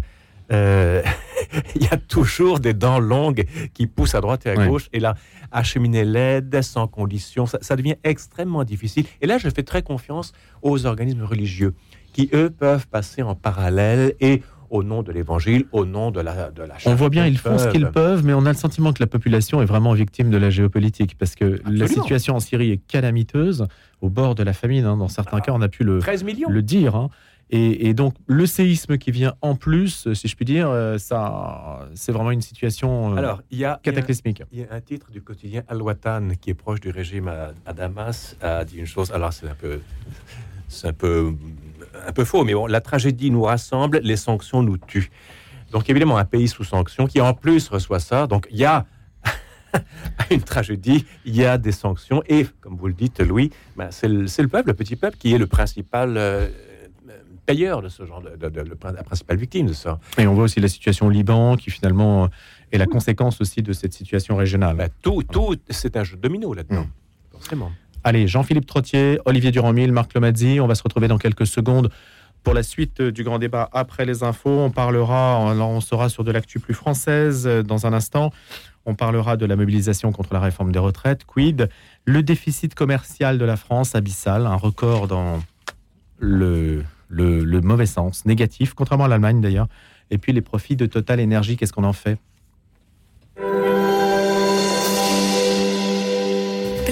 [0.52, 1.02] euh,
[1.76, 4.90] il y a toujours des dents longues qui poussent à droite et à gauche.
[4.94, 5.16] Et là,
[5.52, 9.06] acheminer l'aide sans condition, ça, devient extrêmement difficile.
[9.22, 11.74] Et là, je fais très confiance aux organismes religieux
[12.14, 16.52] qui, eux, peuvent passer en parallèle et au nom de l'évangile, au nom de la,
[16.52, 18.94] de la On voit bien, ils font ce qu'ils peuvent, mais on a le sentiment
[18.94, 22.72] que la population est vraiment victime de la géopolitique, parce que la situation en Syrie
[22.72, 23.68] est calamiteuse,
[24.02, 24.86] au bord de la famine.
[24.86, 24.98] Hein.
[24.98, 25.42] Dans certains ah.
[25.42, 26.96] cas, on a pu le, le dire.
[26.96, 27.10] Hein.
[27.52, 32.12] Et, donc, le séisme qui vient en plus, si je puis dire, euh, ça, c'est
[32.12, 34.44] vraiment une situation euh, Alors, y a, cataclysmique.
[34.52, 37.28] Il y, a un titre du quotidien Al-Watan, qui est proche du régime
[37.66, 39.12] à, Damas, a dit une chose.
[39.12, 39.80] Alors, c'est un peu,
[40.68, 41.34] c'est un peu
[42.06, 45.12] un peu faux, mais bon, la tragédie nous rassemble, les sanctions nous tuent.
[45.72, 48.86] Donc évidemment, un pays sous sanctions qui en plus reçoit ça, donc il y a
[50.32, 54.08] une tragédie, il y a des sanctions, et comme vous le dites, Louis, ben, c'est
[54.08, 56.48] le, peuple, le petit peuple, qui est le principal euh,
[57.46, 58.52] payeur de ce genre, de,
[58.84, 60.00] la principale victime de ça.
[60.18, 62.30] Et on voit aussi la situation au Liban, qui finalement
[62.72, 64.76] est la conséquence aussi de cette situation régionale.
[64.76, 67.32] Ben, tout, tout c'est un jeu de domino là-dedans, mm.
[67.32, 67.72] forcément.
[68.04, 71.90] Allez, Jean-Philippe Trottier, Olivier Durand-Mille, Marc Lomazzi, on va se retrouver dans quelques secondes
[72.44, 74.50] pour la suite du grand débat après les infos.
[74.50, 78.32] On parlera, on sera sur de l'actu plus française dans un instant.
[78.86, 81.26] On parlera de la mobilisation contre la réforme des retraites.
[81.26, 81.70] Quid?
[82.06, 85.42] Le déficit commercial de la France abyssal, un record dans
[86.18, 89.68] le, le, mauvais sens, négatif, contrairement à l'Allemagne d'ailleurs.
[90.10, 92.18] Et puis les profits de Total Énergie, qu'est-ce qu'on en fait?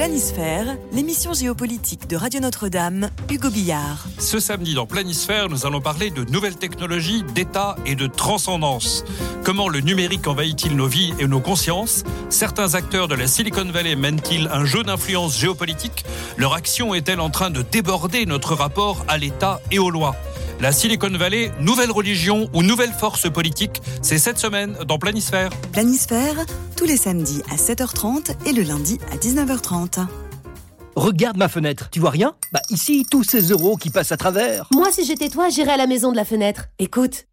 [0.08, 4.06] Planisphère, l'émission géopolitique de Radio Notre-Dame, Hugo Billard.
[4.20, 9.04] Ce samedi dans Planisphère, nous allons parler de nouvelles technologies, d'état et de transcendance.
[9.44, 13.98] Comment le numérique envahit-il nos vies et nos consciences Certains acteurs de la Silicon Valley
[13.98, 16.06] mènent-ils un jeu d'influence géopolitique
[16.38, 20.16] Leur action est-elle en train de déborder notre rapport à l'État et aux lois
[20.60, 25.50] la Silicon Valley, nouvelle religion ou nouvelle force politique, c'est cette semaine dans Planisphère.
[25.72, 26.36] Planisphère,
[26.76, 30.06] tous les samedis à 7h30 et le lundi à 19h30.
[30.96, 32.34] Regarde ma fenêtre, tu vois rien?
[32.52, 34.68] Bah ici, tous ces euros qui passent à travers.
[34.74, 36.66] Moi, si j'étais toi, j'irais à la maison de la fenêtre.
[36.80, 37.26] Écoute.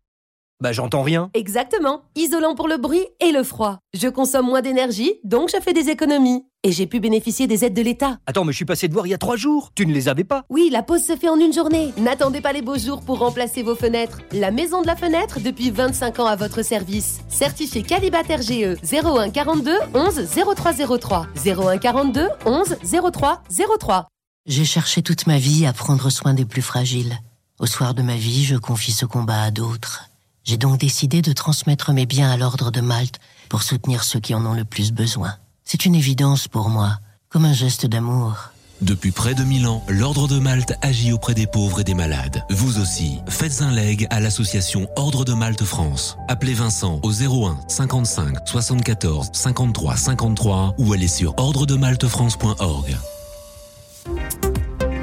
[0.64, 1.29] Bah j'entends rien.
[1.35, 2.05] Exactement.
[2.16, 3.81] Isolant pour le bruit et le froid.
[3.92, 6.46] Je consomme moins d'énergie, donc je fais des économies.
[6.62, 8.16] Et j'ai pu bénéficier des aides de l'État.
[8.27, 9.72] Attends, mais je suis passé de voir il y a trois jours.
[9.74, 11.92] Tu ne les avais pas Oui, la pause se fait en une journée.
[11.98, 14.22] N'attendez pas les beaux jours pour remplacer vos fenêtres.
[14.33, 17.20] La maison de la fenêtre depuis 25 ans à votre service.
[17.29, 21.27] Certifié Calibat RGE 01 42 11 0303.
[21.44, 22.77] 01 42 11
[23.12, 23.42] 03
[23.79, 24.09] 03.
[24.46, 27.18] J'ai cherché toute ma vie à prendre soin des plus fragiles.
[27.59, 30.09] Au soir de ma vie, je confie ce combat à d'autres.
[30.44, 34.35] J'ai donc décidé de transmettre mes biens à l'ordre de Malte pour soutenir ceux qui
[34.35, 35.37] en ont le plus besoin.
[35.64, 36.98] C'est une évidence pour moi,
[37.30, 38.50] comme un geste d'amour.
[38.83, 42.44] Depuis près de 1000 ans, l'Ordre de Malte agit auprès des pauvres et des malades.
[42.50, 46.18] Vous aussi, faites un leg à l'association Ordre de Malte France.
[46.28, 52.98] Appelez Vincent au 01 55 74 53 53 ou allez sur ordredemaltefrance.org.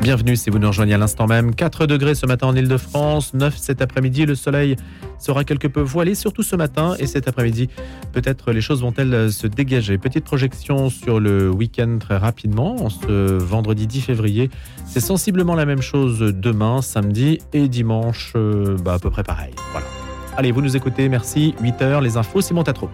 [0.02, 1.54] Bienvenue si vous nous rejoignez à l'instant même.
[1.54, 4.26] 4 degrés ce matin en Ile-de-France, 9 cet après-midi.
[4.26, 4.76] Le soleil
[5.20, 7.70] sera quelque peu voilée, surtout ce matin et cet après-midi.
[8.12, 10.00] Peut-être les choses vont-elles se dégager?
[10.00, 14.50] Petite projection sur le week-end très rapidement, ce vendredi 10 février.
[14.88, 19.54] C'est sensiblement la même chose demain, samedi et dimanche, euh, bah, à peu près pareil.
[19.72, 19.86] Voilà.
[20.36, 21.54] Allez, vous nous écoutez, merci.
[21.62, 22.90] 8h, les infos, Simon Tatro.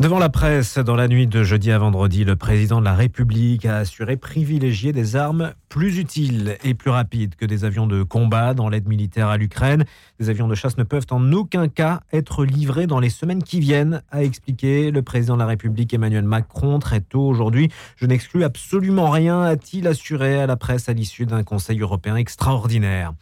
[0.00, 3.64] Devant la presse, dans la nuit de jeudi à vendredi, le président de la République
[3.64, 8.54] a assuré privilégier des armes plus utiles et plus rapides que des avions de combat
[8.54, 9.84] dans l'aide militaire à l'Ukraine.
[10.20, 13.60] Des avions de chasse ne peuvent en aucun cas être livrés dans les semaines qui
[13.60, 17.70] viennent, a expliqué le président de la République Emmanuel Macron très tôt aujourd'hui.
[17.96, 23.12] Je n'exclus absolument rien, a-t-il assuré à la presse à l'issue d'un Conseil européen extraordinaire.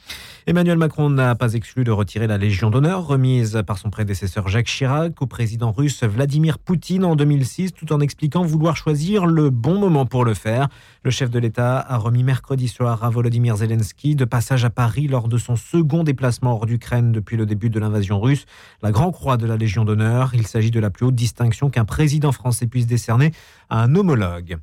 [0.46, 4.66] Emmanuel Macron n'a pas exclu de retirer la Légion d'honneur remise par son prédécesseur Jacques
[4.66, 9.78] Chirac au président russe Vladimir Poutine en 2006, tout en expliquant vouloir choisir le bon
[9.78, 10.68] moment pour le faire.
[11.02, 15.08] Le chef de l'État a remis mercredi soir à Volodymyr Zelensky, de passage à Paris
[15.08, 18.46] lors de son second déplacement hors d'Ukraine depuis le début de l'invasion russe,
[18.82, 20.30] la Grand Croix de la Légion d'honneur.
[20.34, 23.32] Il s'agit de la plus haute distinction qu'un président français puisse décerner
[23.68, 24.58] à un homologue.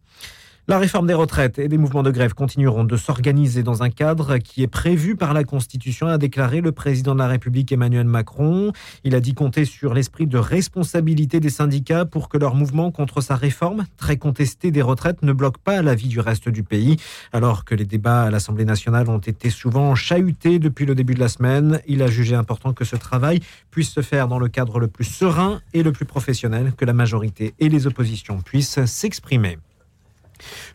[0.69, 4.37] La réforme des retraites et des mouvements de grève continueront de s'organiser dans un cadre
[4.37, 8.71] qui est prévu par la Constitution, a déclaré le président de la République Emmanuel Macron.
[9.03, 13.19] Il a dit compter sur l'esprit de responsabilité des syndicats pour que leur mouvement contre
[13.19, 16.97] sa réforme, très contestée des retraites, ne bloque pas la vie du reste du pays.
[17.33, 21.19] Alors que les débats à l'Assemblée nationale ont été souvent chahutés depuis le début de
[21.19, 23.39] la semaine, il a jugé important que ce travail
[23.71, 26.93] puisse se faire dans le cadre le plus serein et le plus professionnel, que la
[26.93, 29.57] majorité et les oppositions puissent s'exprimer.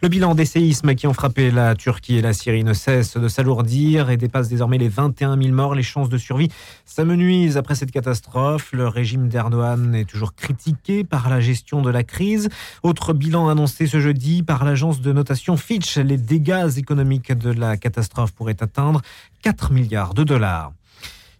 [0.02, 3.28] Le bilan des séismes qui ont frappé la Turquie et la Syrie ne cesse de
[3.28, 5.74] s'alourdir et dépasse désormais les 21 000 morts.
[5.74, 6.50] Les chances de survie
[6.84, 8.72] s'amenuisent après cette catastrophe.
[8.72, 12.48] Le régime d'Erdogan est toujours critiqué par la gestion de la crise.
[12.82, 17.76] Autre bilan annoncé ce jeudi par l'agence de notation Fitch, les dégâts économiques de la
[17.76, 19.00] catastrophe pourraient atteindre
[19.42, 20.72] 4 milliards de dollars.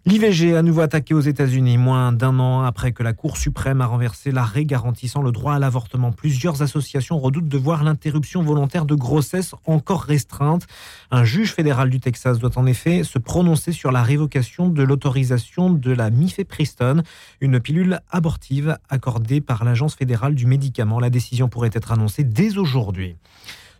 [0.07, 3.87] L'IVG à nouveau attaqué aux États-Unis, moins d'un an après que la Cour suprême a
[3.87, 6.11] renversé l'arrêt garantissant le droit à l'avortement.
[6.11, 10.67] Plusieurs associations redoutent de voir l'interruption volontaire de grossesse encore restreinte.
[11.09, 15.71] Un juge fédéral du Texas doit en effet se prononcer sur la révocation de l'autorisation
[15.71, 17.01] de la mifepristone,
[17.41, 20.99] une pilule abortive accordée par l'Agence fédérale du médicament.
[20.99, 23.15] La décision pourrait être annoncée dès aujourd'hui.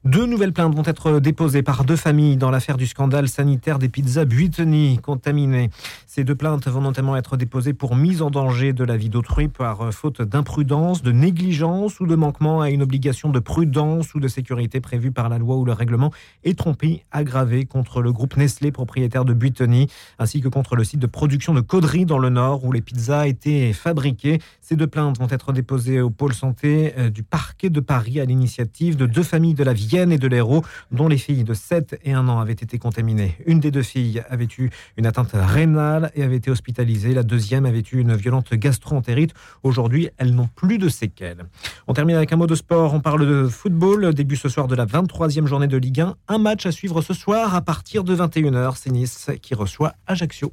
[0.06, 3.90] Deux nouvelles plaintes vont être déposées par deux familles dans l'affaire du scandale sanitaire des
[3.90, 5.72] pizzas Buitoni contaminées.
[6.06, 9.48] Ces deux plaintes vont notamment être déposées pour mise en danger de la vie d'autrui
[9.48, 14.28] par faute d'imprudence, de négligence ou de manquement à une obligation de prudence ou de
[14.28, 16.12] sécurité prévue par la loi ou le règlement
[16.44, 19.88] et tromperie aggravée contre le groupe Nestlé propriétaire de Buitoni
[20.20, 23.26] ainsi que contre le site de production de Caudry dans le Nord où les pizzas
[23.26, 24.40] étaient fabriquées.
[24.68, 28.26] Ces deux plaintes vont être déposées au pôle santé euh, du parquet de Paris à
[28.26, 32.00] l'initiative de deux familles de la vie et de l'Hérault, dont les filles de 7
[32.04, 33.38] et 1 an avaient été contaminées.
[33.46, 37.14] Une des deux filles avait eu une atteinte rénale et avait été hospitalisée.
[37.14, 39.36] La deuxième avait eu une violente gastro-entérite.
[39.62, 41.46] Aujourd'hui, elles n'ont plus de séquelles.
[41.86, 42.96] On termine avec un mot de sport.
[42.96, 44.16] On parle de football.
[44.16, 46.16] Début ce soir de la 23e journée de Ligue 1.
[46.28, 48.74] Un match à suivre ce soir à partir de 21h.
[48.78, 50.52] C'est Nice qui reçoit Ajaccio.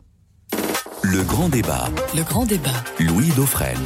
[1.05, 1.89] Le grand débat.
[2.15, 2.71] Le grand débat.
[3.01, 3.77] Louis Dauphren.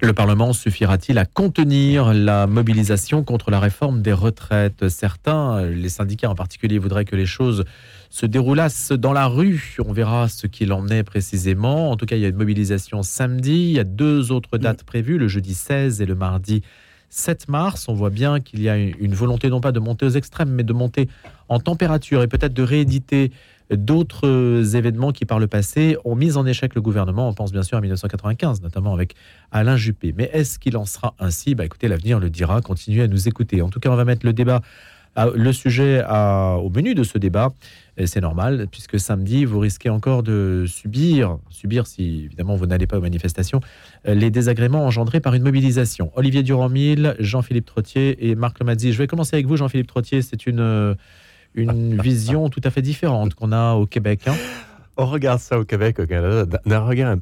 [0.00, 4.88] Le Parlement suffira-t-il à contenir la mobilisation contre la réforme des retraites?
[4.88, 7.64] Certains, les syndicats en particulier, voudraient que les choses
[8.08, 9.76] se déroulassent dans la rue.
[9.84, 11.90] On verra ce qu'il en est précisément.
[11.90, 13.68] En tout cas, il y a une mobilisation samedi.
[13.70, 16.62] Il y a deux autres dates prévues, le jeudi 16 et le mardi
[17.10, 17.88] 7 mars.
[17.88, 20.64] On voit bien qu'il y a une volonté non pas de monter aux extrêmes, mais
[20.64, 21.08] de monter
[21.48, 23.30] en température et peut-être de rééditer
[23.70, 27.28] d'autres événements qui, par le passé, ont mis en échec le gouvernement.
[27.28, 29.14] On pense bien sûr à 1995, notamment avec
[29.50, 30.14] Alain Juppé.
[30.16, 31.54] Mais est-ce qu'il en sera ainsi?
[31.54, 32.60] Bah, Écoutez, l'avenir le dira.
[32.60, 33.62] Continuez à nous écouter.
[33.62, 34.60] En tout cas, on va mettre le débat,
[35.34, 37.52] le sujet au menu de ce débat.
[38.04, 42.98] C'est normal, puisque samedi, vous risquez encore de subir, subir si évidemment vous n'allez pas
[42.98, 43.60] aux manifestations,
[44.04, 46.12] les désagréments engendrés par une mobilisation.
[46.14, 48.92] Olivier Durand-Mille, Jean-Philippe Trottier et Marc Lemazzi.
[48.92, 50.20] Je vais commencer avec vous, Jean-Philippe Trottier.
[50.20, 50.94] C'est une
[51.56, 54.28] une vision tout à fait différente qu'on a au Québec.
[54.28, 54.34] Hein.
[54.96, 57.16] on regarde ça au Québec, au Canada, d'un regard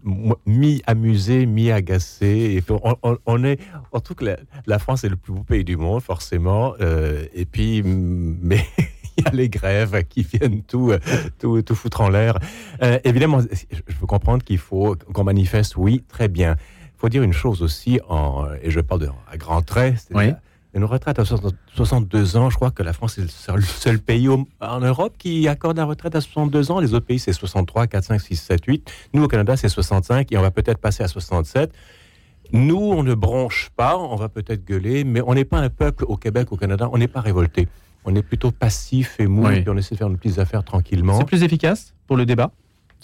[0.46, 2.62] mi-amusé, mi-agacé.
[2.68, 3.58] On, on, est,
[3.92, 6.74] en tout cas, la, France est le plus beau pays du monde, forcément.
[6.80, 8.64] Euh, et puis, mais
[9.16, 10.92] il y a les grèves qui viennent tout,
[11.38, 12.38] tout, tout foutre en l'air.
[12.82, 16.56] Euh, évidemment, je veux comprendre qu'il faut qu'on manifeste, oui, très bien.
[16.96, 20.08] Il faut dire une chose aussi, en, et je parle de, à grands traits,
[20.74, 24.28] c'est une retraite à 62 ans, je crois que la France est le seul, pays
[24.28, 26.80] en Europe qui accorde la retraite à 62 ans.
[26.80, 28.92] Les autres pays, c'est 63, 4, 5, 6, 7, 8.
[29.12, 31.72] Nous, au Canada, c'est 65 et on va peut-être passer à 67.
[32.52, 36.06] Nous, on ne bronche pas, on va peut-être gueuler, mais on n'est pas un peuple
[36.08, 37.68] au Québec, au Canada, on n'est pas révolté.
[38.04, 41.18] On est plutôt passif et mou, et on essaie de faire nos petites affaires tranquillement.
[41.18, 42.50] C'est plus efficace pour le débat?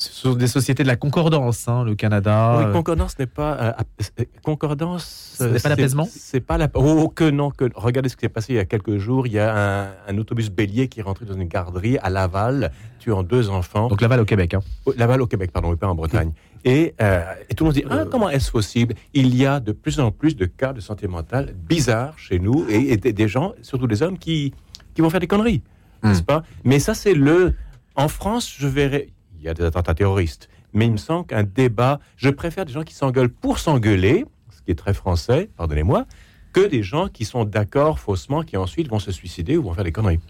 [0.02, 2.56] Ce sont des sociétés de la concordance, hein, le Canada.
[2.58, 3.52] Oui, concordance n'est pas.
[3.60, 3.72] euh,
[4.18, 5.34] euh, concordance.
[5.38, 6.70] Ce n'est pas l'apaisement C'est pas la.
[6.72, 7.68] Oh, que non, que.
[7.74, 9.26] Regardez ce qui s'est passé il y a quelques jours.
[9.26, 12.72] Il y a un, un autobus bélier qui est rentré dans une garderie à Laval,
[12.98, 13.88] tuant deux enfants.
[13.88, 14.54] Donc Laval au Québec.
[14.54, 14.60] Hein.
[14.86, 16.32] Oh, Laval au Québec, pardon, et pas en Bretagne.
[16.64, 18.94] Et, euh, et tout le monde dit ah, comment est-ce possible?
[19.12, 22.64] Il y a de plus en plus de cas de santé mentale bizarres chez nous
[22.70, 24.54] et, et des, gens, surtout des hommes, qui,
[24.94, 25.62] qui vont faire des conneries,
[26.02, 26.42] n'est-ce pas?
[26.64, 27.54] Mais ça, c'est le.
[27.96, 29.08] En France, je verrais.
[29.40, 31.98] Il y a des attentats terroristes, mais il me semble qu'un débat.
[32.16, 36.05] Je préfère des gens qui s'engueulent pour s'engueuler, ce qui est très français, pardonnez-moi,
[36.53, 39.85] que des gens qui sont d'accord faussement, qui ensuite vont se suicider ou vont faire
[39.85, 40.20] des conneries.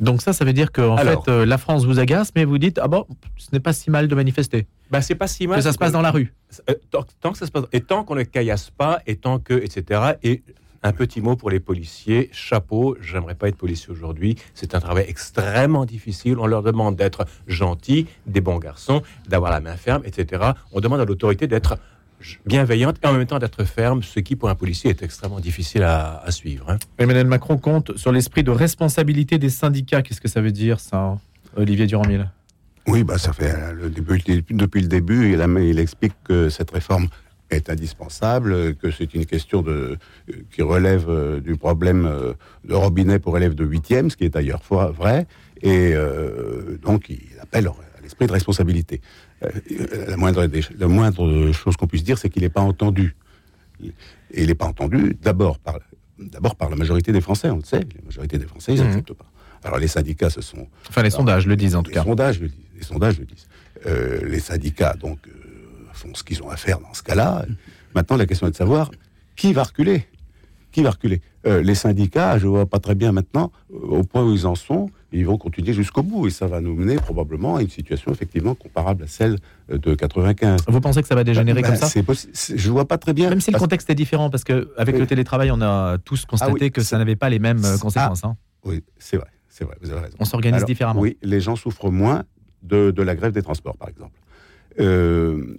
[0.00, 1.24] Donc ça, ça veut dire que en Alors.
[1.24, 3.04] fait, euh, la France vous agace, mais vous dites ah bon,
[3.36, 4.66] ce n'est pas si mal de manifester.
[4.90, 5.58] Ben, c'est pas si mal.
[5.58, 6.34] Que ça se passe dans la rue.
[6.68, 9.38] Euh, tant, tant que ça se passe, et tant qu'on ne caillasse pas, et tant
[9.38, 10.14] que, etc.
[10.22, 10.42] Et
[10.82, 12.28] un petit mot pour les policiers.
[12.32, 14.36] Chapeau, j'aimerais pas être policier aujourd'hui.
[14.54, 16.38] C'est un travail extrêmement difficile.
[16.38, 20.52] On leur demande d'être gentils, des bons garçons, d'avoir la main ferme, etc.
[20.72, 21.78] On demande à l'autorité d'être
[22.46, 25.82] bienveillante et en même temps d'être ferme, ce qui pour un policier est extrêmement difficile
[25.84, 26.68] à, à suivre.
[26.70, 26.78] hein.
[26.98, 30.02] Emmanuel Macron compte sur l'esprit de responsabilité des syndicats.
[30.02, 31.16] Qu'est-ce que ça veut dire, ça,
[31.56, 32.28] Olivier Durand-Mille
[32.88, 36.48] Oui, bah, ça fait euh, le début, depuis le début, il, a- il explique que
[36.48, 37.06] cette réforme
[37.50, 39.96] est indispensable, que c'est une question de,
[40.50, 42.34] qui relève euh, du problème euh,
[42.64, 45.26] de robinet pour élèves de 8e, ce qui est d'ailleurs vrai,
[45.62, 49.00] et euh, donc il appelle à l'esprit de responsabilité.
[49.44, 49.50] Euh,
[50.08, 53.16] la, moindre des, la moindre chose qu'on puisse dire, c'est qu'il n'est pas entendu.
[53.82, 55.78] Et il n'est pas entendu d'abord par,
[56.18, 59.12] d'abord par la majorité des Français, on le sait, la majorité des Français, ils n'acceptent
[59.12, 59.26] pas.
[59.64, 62.04] Alors les syndicats, ce sont Enfin, les sondages le disent en tout les cas.
[62.04, 63.48] Sondages le disent, les sondages le disent.
[63.86, 65.18] Euh, les syndicats donc
[65.98, 67.44] font ce qu'ils ont à faire dans ce cas-là.
[67.94, 68.90] Maintenant, la question est de savoir
[69.36, 70.06] qui va reculer.
[70.72, 74.22] Qui va reculer Euh, Les syndicats, je vois pas très bien maintenant euh, au point
[74.24, 74.90] où ils en sont.
[75.12, 78.54] Ils vont continuer jusqu'au bout et ça va nous mener probablement à une situation effectivement
[78.54, 79.38] comparable à celle
[79.72, 80.60] euh, de 95.
[80.68, 83.30] Vous pensez que ça va dégénérer Bah, comme ça possi- Je vois pas très bien.
[83.30, 85.00] Même si le contexte est différent, parce que avec Oui.
[85.00, 88.24] le télétravail, on a tous constaté Ah oui, que ça n'avait pas les mêmes conséquences.
[88.24, 88.36] hein.
[88.64, 90.16] Oui, c'est vrai, c'est vrai, vous avez raison.
[90.20, 91.00] On s'organise Alors, différemment.
[91.00, 92.24] Oui, les gens souffrent moins
[92.62, 94.18] de, de la grève des transports, par exemple.
[94.80, 95.58] Euh,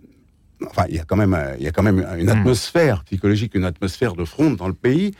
[0.67, 2.29] enfin, il y a quand même, un- il y a quand même une Hmm.
[2.29, 5.11] atmosphère psychologique, une atmosphère de fronde dans le pays.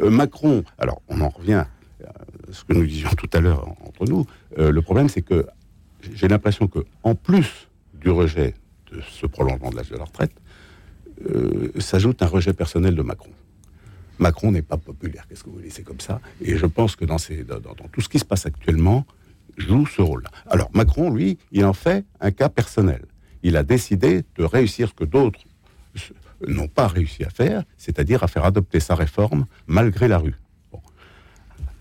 [0.00, 1.64] Euh, Macron, alors on en revient
[2.04, 2.12] à
[2.50, 4.26] ce que nous disions tout à l'heure en- entre nous.
[4.58, 5.46] Euh, le problème, c'est que
[6.14, 8.54] j'ai l'impression que, en plus du rejet
[8.90, 10.32] de ce prolongement de l'âge de la retraite,
[11.28, 13.30] euh, s'ajoute un rejet personnel de Macron.
[14.18, 16.20] Macron n'est pas populaire, qu'est-ce que vous voulez, c'est comme ça.
[16.40, 19.04] Et je pense que dans, ces, dans, dans tout ce qui se passe actuellement,
[19.56, 20.30] joue ce rôle-là.
[20.48, 23.02] Alors Macron, lui, il en fait un cas personnel.
[23.42, 25.40] Il a décidé de réussir ce que d'autres
[26.46, 30.34] n'ont pas réussi à faire, c'est-à-dire à faire adopter sa réforme malgré la rue.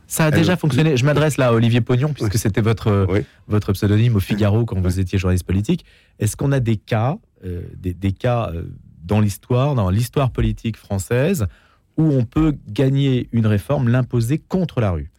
[0.08, 0.98] Ça a Elle- déjà fonctionné.
[0.98, 3.08] Je m'adresse là à Olivier Pognon, puisque c'était votre,
[3.48, 5.86] votre pseudonyme au Figaro quand vous étiez journaliste politique.
[6.20, 8.64] Est-ce qu'on a des cas, euh, des, des cas euh,
[9.04, 11.48] dans l'histoire, dans l'histoire politique française,
[11.98, 15.10] où on peut gagner une réforme, l'imposer contre la rue?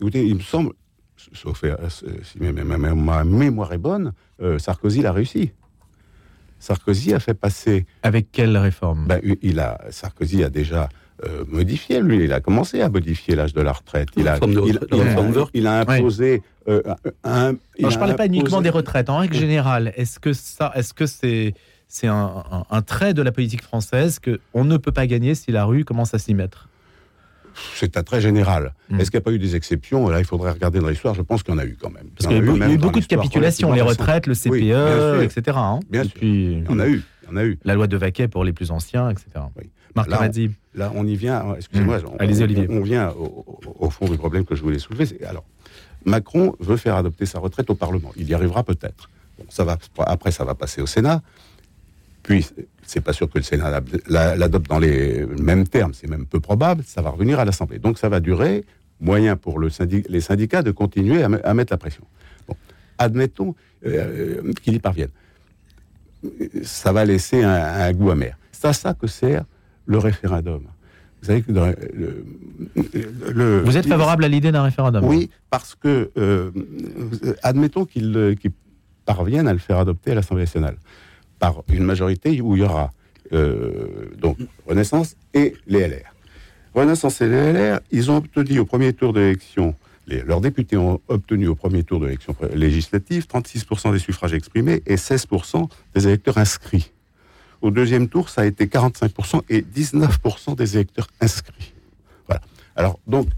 [0.00, 0.72] Écoutez, il me semble,
[1.32, 5.52] sauf euh, si ma, mémoire est bonne, euh, Sarkozy l'a réussi.
[6.60, 7.86] Sarkozy a fait passer.
[8.04, 9.06] Avec quelle réforme?
[9.08, 10.88] Ben, il a, Sarkozy a déjà
[11.26, 14.08] euh, modifié, lui, il a commencé à modifier l'âge de la retraite.
[14.16, 16.82] Il a, il, a- il imposé euh,
[17.24, 17.54] un.
[17.78, 19.10] il je a parlais pas imposé- uniquement des retraites.
[19.10, 21.54] En règle générale, est-ce que ça, est-ce que c'est
[21.88, 25.34] c'est un, un- un trait de la politique française que on ne peut pas gagner
[25.34, 26.68] si la rue commence à s'y mettre?
[27.74, 28.74] C'est un très général.
[28.90, 29.00] Hmm.
[29.00, 30.08] Est-ce qu'il n'y a pas eu des exceptions?
[30.08, 31.14] Là, il faudrait regarder dans l'histoire.
[31.14, 32.08] Je pense qu'il y en a eu quand même.
[32.16, 34.34] Parce Il y qu'il y a eu, y a beaucoup de capitulations, les retraites, le.
[34.34, 35.22] CPE, Oui, bien sûr.
[35.22, 35.56] etc.
[35.60, 35.80] hein.
[35.90, 36.12] Bien sûr.
[36.22, 37.02] Il y en a eu.
[37.22, 37.58] Il y en a eu.
[37.64, 39.26] la loi de Vaquet pour les plus anciens, etc.
[39.94, 40.48] Marc Là, on-.
[40.78, 41.54] Là, on y vient.
[41.56, 41.98] Excusez-moi.
[41.98, 42.04] Mmh.
[42.12, 42.66] on- Allez-y, on- Olivier.
[42.70, 43.44] On, vient au,
[43.78, 45.06] au- fond du problème que je voulais soulever.
[45.26, 45.44] Alors,
[46.04, 48.12] Macron veut faire adopter sa retraite au Parlement.
[48.16, 49.10] Il y arrivera peut-être.
[49.38, 51.22] Bon, ça va, après, ça va passer au Sénat.
[52.22, 52.46] Puis,
[52.90, 55.94] c'est pas sûr que le Sénat l'adopte dans les mêmes termes.
[55.94, 56.82] C'est même peu probable.
[56.84, 57.78] Ça va revenir à l'Assemblée.
[57.78, 58.64] Donc, ça va durer.
[59.00, 62.04] Moyen pour le syndic- les syndicats de continuer à, me- à mettre la pression.
[62.46, 62.54] Bon,
[62.98, 63.54] admettons
[63.86, 65.08] euh, qu'il y parvienne
[66.64, 68.36] ça va laisser un, un goût amer.
[68.52, 69.44] C'est à ça que sert
[69.86, 70.62] le référendum.
[71.20, 72.24] Vous savez que dans le,
[73.32, 76.50] le- Vous êtes favorable à l'idée d'un référendum Oui, parce que, euh,
[77.42, 78.52] admettons qu'ils euh, qu'ils
[79.06, 80.76] parviennent à le faire adopter à l'Assemblée nationale
[81.40, 82.92] par une majorité où il y aura
[83.32, 84.36] euh, donc
[84.66, 86.14] Renaissance et les LR.
[86.74, 89.74] Renaissance et les LR, ils ont obtenu au premier tour d'élection,
[90.06, 94.82] les- leurs députés ont obtenu au premier tour de l'élection législative 36% des suffrages exprimés
[94.86, 96.92] et 16% des électeurs inscrits.
[97.60, 101.72] Au deuxième tour, ça a été 45% et 19% des électeurs inscrits.
[102.26, 102.40] Voilà.
[102.76, 103.28] Alors, donc,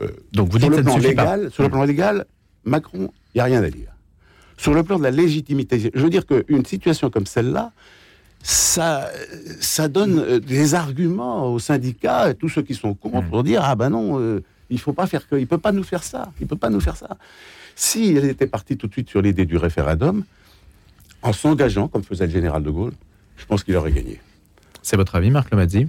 [0.00, 2.24] euh, Donc vous sur, dites le plan légal, sur le plan légal,
[2.64, 3.92] Macron, il n'y a rien à dire.
[4.60, 5.90] Sur le plan de la légitimité.
[5.94, 7.72] Je veux dire qu'une situation comme celle-là,
[8.42, 9.08] ça,
[9.58, 13.62] ça donne euh, des arguments aux syndicats et tous ceux qui sont contre pour dire
[13.64, 16.30] ah ben non, euh, il faut pas faire que, il peut pas nous faire ça,
[16.40, 17.16] il peut pas nous faire ça.
[17.74, 20.24] Si elle était partie tout de suite sur l'idée du référendum,
[21.22, 22.92] en s'engageant comme faisait le général de Gaulle,
[23.38, 24.20] je pense qu'il aurait gagné.
[24.82, 25.88] C'est votre avis, Marc Lemazzi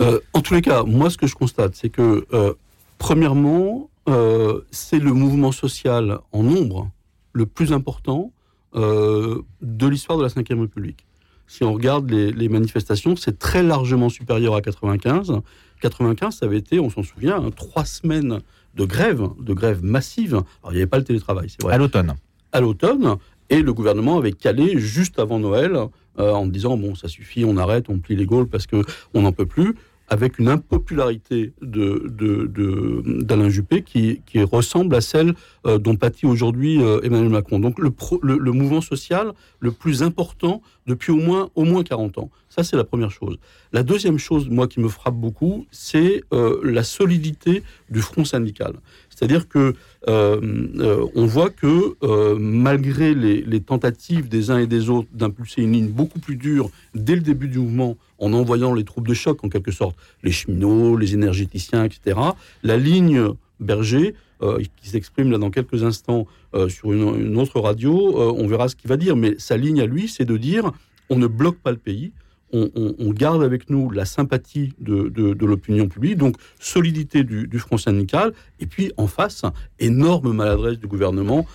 [0.00, 2.54] euh, En tous les cas, moi, ce que je constate, c'est que euh,
[2.98, 6.88] premièrement, euh, c'est le mouvement social en nombre
[7.32, 8.32] le plus important
[8.74, 11.06] euh, de l'histoire de la Ve République.
[11.46, 15.40] Si on regarde les, les manifestations, c'est très largement supérieur à 95.
[15.80, 18.40] 95, ça avait été, on s'en souvient, hein, trois semaines
[18.74, 20.34] de grève, de grève massive.
[20.34, 21.74] Alors, il n'y avait pas le télétravail, c'est vrai.
[21.74, 22.14] À l'automne.
[22.52, 23.16] À l'automne,
[23.48, 25.76] et le gouvernement avait calé juste avant Noël
[26.18, 29.22] euh, en disant bon, ça suffit, on arrête, on plie les Gaules parce que on
[29.22, 29.74] n'en peut plus
[30.10, 35.34] avec une impopularité d'Alain Juppé qui, qui ressemble à celle
[35.66, 37.60] euh, dont pâtit aujourd'hui euh, Emmanuel Macron.
[37.60, 42.30] Donc le, mouvement social le plus important depuis au moins, au moins 40 ans.
[42.48, 43.38] Ça, c'est la première chose.
[43.72, 48.74] La deuxième chose, moi, qui me frappe beaucoup, c'est euh, la solidité du front syndical.
[49.08, 49.74] C'est-à-dire que
[50.06, 51.94] on voit que
[52.36, 56.70] malgré les, les tentatives des uns et des autres d'impulser une ligne beaucoup plus dure
[56.94, 60.30] dès le début du mouvement, en envoyant les troupes de choc en quelque sorte, les
[60.30, 62.18] cheminots, les énergéticiens, etc.,
[62.62, 68.18] la ligne Berger, euh, qui s'exprime là dans quelques instants euh, sur une, autre radio,
[68.18, 70.72] euh, on verra ce qu'il va dire, mais sa ligne à lui, c'est de dire
[71.10, 72.12] on ne bloque pas le pays,
[72.52, 78.32] on, garde avec nous la sympathie de, l'opinion publique, donc solidité du, du front syndical,
[78.58, 79.44] et puis en face,
[79.78, 81.46] énorme maladresse du gouvernement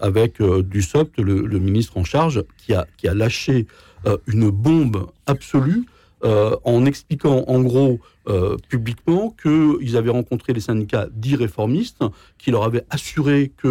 [0.00, 3.66] avec euh, Dussopt, le, le ministre en charge, qui a, qui a lâché
[4.26, 5.84] une bombe absolue
[6.24, 12.02] euh, en expliquant en gros euh, publiquement qu'ils avaient rencontré les syndicats dits réformistes,
[12.38, 13.70] qui leur avaient assuré qu'ils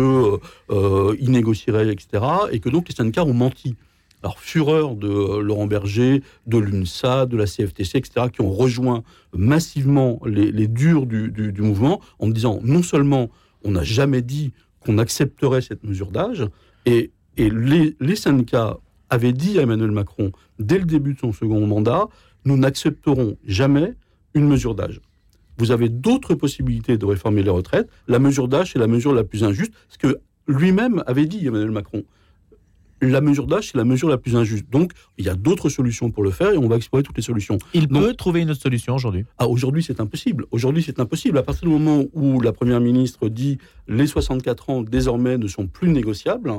[0.72, 3.76] euh, négocieraient, etc., et que donc les syndicats ont menti.
[4.24, 9.04] Alors, fureur de Laurent Berger, de l'UNSA, de la CFTC, etc., qui ont rejoint
[9.36, 13.30] massivement les, durs du, du- mouvement en disant non seulement
[13.64, 16.48] on n'a jamais dit qu'on accepterait cette mesure d'âge,
[16.86, 18.80] et, et les syndicats
[19.10, 22.08] avaient dit à Emmanuel Macron, dès le début de son second mandat,
[22.48, 23.93] nous n'accepterons jamais
[24.34, 25.02] une mesure d'âge.
[25.58, 27.89] Vous avez d'autres possibilités de réformer les retraites.
[28.08, 30.18] La mesure d'âge, c'est la mesure la plus injuste, ce que
[30.48, 32.04] lui-même avait dit, Emmanuel Macron.
[33.02, 34.66] La mesure d'âge, c'est la mesure la plus injuste.
[34.72, 37.22] Donc, il y a d'autres solutions pour le faire et on va explorer toutes les
[37.24, 37.58] solutions.
[37.74, 39.26] Il Donc- peut trouver une autre solution aujourd'hui.
[39.39, 40.45] ah, aujourd'hui, c'est impossible.
[40.52, 41.38] Aujourd'hui, c'est impossible.
[41.38, 43.58] À partir du moment où la Première ministre dit
[43.89, 46.52] les 64 ans, désormais, ne sont plus négociables,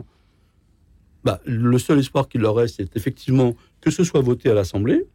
[1.25, 5.07] bah, le seul espoir qu'il leur reste, c'est effectivement que ce soit voté à l'Assemblée,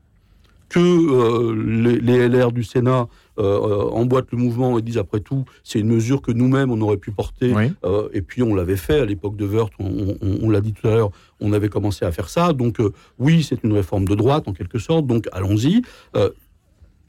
[0.69, 3.07] que euh, les, les LR du Sénat
[3.39, 6.97] euh, emboîtent le mouvement et disent après tout, c'est une mesure que nous-mêmes on aurait
[6.97, 7.53] pu porter.
[7.85, 10.73] Euh, et puis on l'avait fait à l'époque de Wörth, on, on- on l'a dit
[10.73, 12.53] tout à l'heure, on avait commencé à faire ça.
[12.53, 12.77] Donc
[13.19, 15.05] oui, c'est une réforme de droite en quelque sorte.
[15.07, 15.81] Donc allons-y.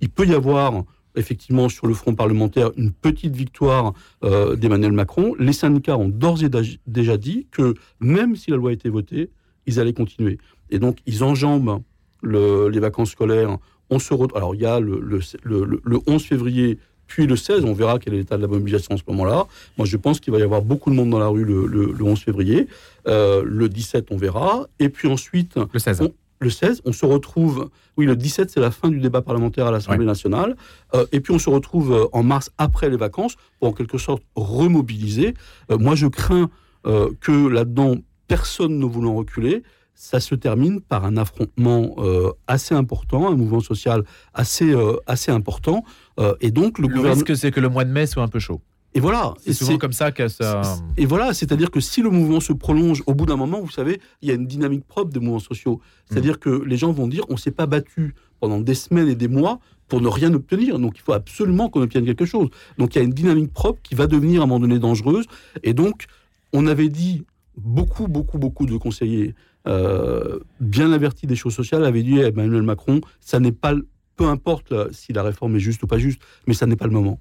[0.01, 0.85] Il peut y avoir
[1.17, 3.93] effectivement sur le front parlementaire une petite victoire
[4.25, 5.35] euh, d'Emmanuel Macron.
[5.39, 6.51] Les syndicats ont d'ores et
[6.87, 9.31] déjà dit que même si la loi était votée,
[9.67, 10.39] ils allaient continuer.
[10.71, 11.81] Et donc ils enjambent
[12.25, 13.57] le- les vacances scolaires.
[13.91, 17.27] On se re- Alors il y a le, le, le- le- le 11 février, puis
[17.27, 19.47] le 16, on verra quel est l'état de la mobilisation en ce moment-là.
[19.79, 21.93] Moi je pense qu'il va y avoir beaucoup de monde dans la rue le, le-
[21.93, 22.67] le 11 février.
[23.07, 24.67] Euh, le 17, on verra.
[24.79, 25.59] Et puis ensuite...
[25.73, 26.01] Le 16.
[26.03, 27.71] on- le 16, on se retrouve.
[27.97, 30.57] Oui, le 17, c'est la fin du débat parlementaire à l'Assemblée nationale.
[30.95, 33.97] Euh, et puis, on se retrouve euh, en mars, après les vacances, pour en quelque
[33.99, 35.35] sorte remobiliser.
[35.71, 36.51] Euh, moi, je crains
[36.87, 37.95] euh, que là-dedans,
[38.29, 39.63] personne ne voulant reculer,
[39.95, 45.31] ça se termine par un affrontement euh, assez important, un mouvement social assez, euh, assez
[45.31, 45.85] important.
[46.21, 47.25] Euh, et donc, le, Le gouvernement.
[47.25, 48.61] risque, c'est que le mois de mai soit un peu chaud.
[48.97, 49.35] Et voilà.
[49.41, 50.63] C'est souvent comme ça que ça.
[50.97, 54.01] et voilà, c'est-à-dire que si le mouvement se prolonge, au bout d'un moment, vous savez,
[54.23, 55.81] il y a une dynamique propre des mouvements sociaux.
[56.09, 59.27] C'est-à-dire que les gens vont dire, on s'est pas battu pendant des semaines et des
[59.27, 60.79] mois pour ne rien obtenir.
[60.79, 62.51] Donc il faut absolument qu'on obtienne quelque chose.
[62.79, 65.27] Donc il y a une dynamique propre qui va devenir à un moment donné dangereuse.
[65.65, 66.05] Et donc,
[66.53, 67.25] on avait dit,
[67.57, 69.35] beaucoup, beaucoup, beaucoup de conseillers
[69.67, 73.75] euh, bien avertis des choses sociales avaient dit à Emmanuel Macron, ça n'est pas,
[74.17, 76.87] peu importe là, si la réforme est juste ou pas juste, mais ça n'est pas
[76.87, 77.19] le moment.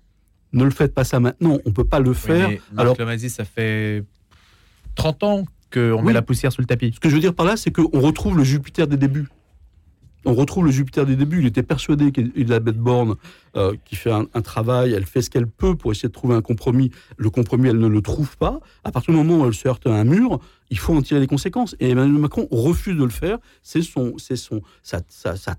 [0.52, 2.50] Ne le faites pas ça maintenant, on peut pas le faire.
[2.50, 4.04] Oui, Alors, Lemazzi, ça fait
[4.96, 6.04] 30 ans qu'on Oui.
[6.04, 6.92] met la poussière sous le tapis.
[6.94, 9.28] Ce que je veux dire par là, c'est qu'on retrouve le Jupiter des débuts.
[10.26, 11.40] On retrouve le Jupiter des débuts.
[11.40, 13.16] Il était persuadé qu'Elisabeth Borne,
[13.56, 16.42] euh, qui fait un, travail, elle fait ce qu'elle peut pour essayer de trouver un
[16.42, 16.92] compromis.
[17.18, 18.60] Le compromis, elle ne le trouve pas.
[18.84, 21.20] À partir du moment où elle se heurte à un mur, il faut en tirer
[21.20, 21.76] les conséquences.
[21.80, 23.38] Et Emmanuel Macron refuse de le faire.
[23.62, 25.02] C'est son, c'est son, sa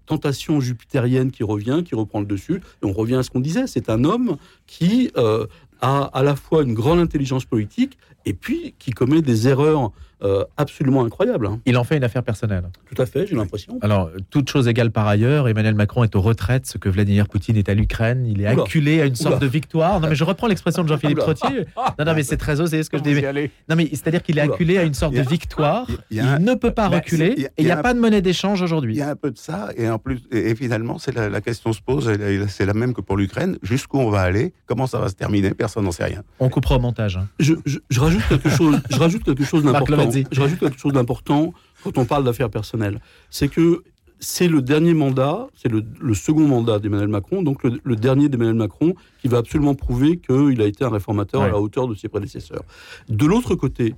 [0.07, 2.63] tentation jupitérienne qui revient, qui reprend le dessus.
[2.83, 3.67] Et on revient à ce qu'on disait.
[3.67, 4.37] C'est un homme
[4.67, 5.47] qui euh,
[5.81, 9.93] a à la fois une grande intelligence politique et puis qui commet des erreurs
[10.25, 11.47] euh, absolument incroyable.
[11.47, 11.61] hein.
[11.67, 12.65] Il en fait une affaire personnelle.
[12.93, 13.79] Tout à fait, j'ai l'impression.
[13.83, 17.57] Alors, toute chose égale par ailleurs, Emmanuel Macron est aux retraites, ce que Vladimir Poutine
[17.57, 18.27] est à l'Ukraine.
[18.27, 18.63] Il est Oula.
[18.63, 19.41] acculé à une sorte Oula.
[19.41, 20.01] de victoire.
[20.01, 21.19] Non, mais je reprends l'expression de Jean-Philippe.
[21.19, 21.67] Trottier.
[21.99, 23.11] Non, non, mais c'est très osé ce que je dis.
[23.11, 25.25] Comment mais- y aller Non, mais c'est-à-dire qu'il est acculé à une sorte Il a-
[25.25, 25.87] de victoire.
[26.11, 27.35] il y a un- Il ne peut pas Bah, reculer.
[27.37, 28.97] il y a- Et il n'y il a pas de monnaie d'échange Il aujourd'hui.
[28.97, 31.41] y a un peu de ça, et en plus, et, et finalement, c'est la, la
[31.41, 32.11] question se pose,
[32.49, 33.59] c'est la même que pour l'Ukraine.
[33.63, 34.53] Jusqu'où on va aller?
[34.67, 35.51] Comment ça va se terminer?
[35.55, 36.23] Personne n'en sait rien.
[36.41, 37.17] On coupera au montage.
[37.17, 37.27] hein.
[37.39, 38.81] Je, je- je rajoute quelque chose.
[38.91, 39.85] Je rajoute quelque chose d'important.
[40.21, 40.27] Lorenzi.
[40.33, 41.53] Je rajoute quelque chose d'important
[41.83, 43.01] quand on parle d'affaires personnelles.
[43.31, 43.83] C'est que
[44.21, 48.29] c'est le dernier mandat, c'est le, le second mandat d'Emmanuel Macron, donc le, le dernier
[48.29, 51.95] d'Emmanuel Macron, qui va absolument prouver qu'il a été un réformateur à la hauteur de
[51.95, 52.63] ses prédécesseurs.
[53.09, 53.95] De l'autre côté,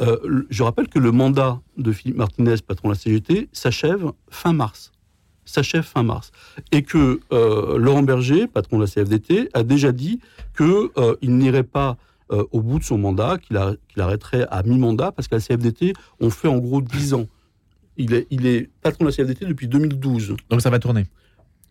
[0.00, 4.52] euh, je rappelle que le mandat de Philippe Martinez, patron de la CGT, s'achève fin
[4.52, 4.92] mars.
[5.44, 6.30] S'achève fin mars.
[6.72, 10.20] Et que euh, Laurent Berger, patron de la CFDT, a déjà dit
[10.56, 11.96] qu'il n'irait pas
[12.32, 13.56] euh, au bout de son mandat, qu'il
[14.02, 17.26] arrêterait à mi-mandat, parce qu'à la CFDT, on fait en gros 10 ans.
[17.96, 20.36] Il est, il est patron de la CFDT depuis 2012.
[20.48, 21.06] Donc ça va tourner.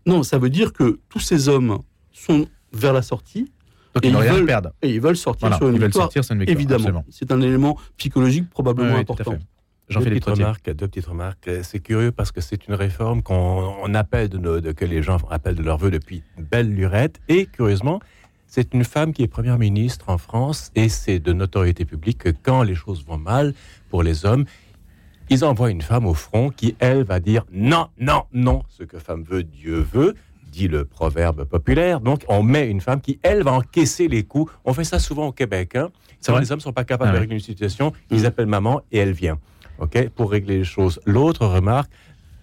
[0.06, 1.80] Non, ça veut dire que tous ces hommes
[2.12, 3.52] sont vers la sortie.
[3.96, 4.72] Donc et ils n'ont rien à veulent, perdre.
[4.82, 6.06] et ils veulent sortir Voilà, sur une ils veulent victoire.
[6.06, 9.32] sortir sur une victoire, Évidemment, c'est un élément psychologique probablement Oui, oui, tout à important.
[9.32, 9.38] fait.
[9.38, 10.44] Deux Jean-Philippe petites, Trottier.
[10.44, 11.50] remarques, deux petites remarques.
[11.64, 15.02] C'est curieux parce que c'est une réforme qu'on on appelle de, nos- de- que les
[15.02, 17.20] gens appellent de leur vœu depuis belle lurette.
[17.28, 18.00] Et curieusement,
[18.50, 22.30] c'est une femme qui est première ministre en France et c'est de notoriété publique que
[22.30, 23.54] quand les choses vont mal
[23.90, 24.46] pour les hommes,
[25.30, 28.98] ils envoient une femme au front qui, elle, va dire non, non, non, ce que
[28.98, 30.16] femme veut, Dieu veut,
[30.52, 32.02] dit le proverbe populaire.
[32.02, 34.52] Donc, on met une femme qui, elle, va encaisser les coups.
[34.66, 35.76] On fait ça souvent au Québec.
[35.76, 35.92] Hein.
[36.28, 37.22] Vrai les hommes sont pas capables Ah de ouais.
[37.22, 39.38] régler une situation, ils appellent maman et elle vient.
[39.78, 40.10] OK?
[40.10, 41.00] Pour régler les choses.
[41.06, 41.92] L'autre remarque,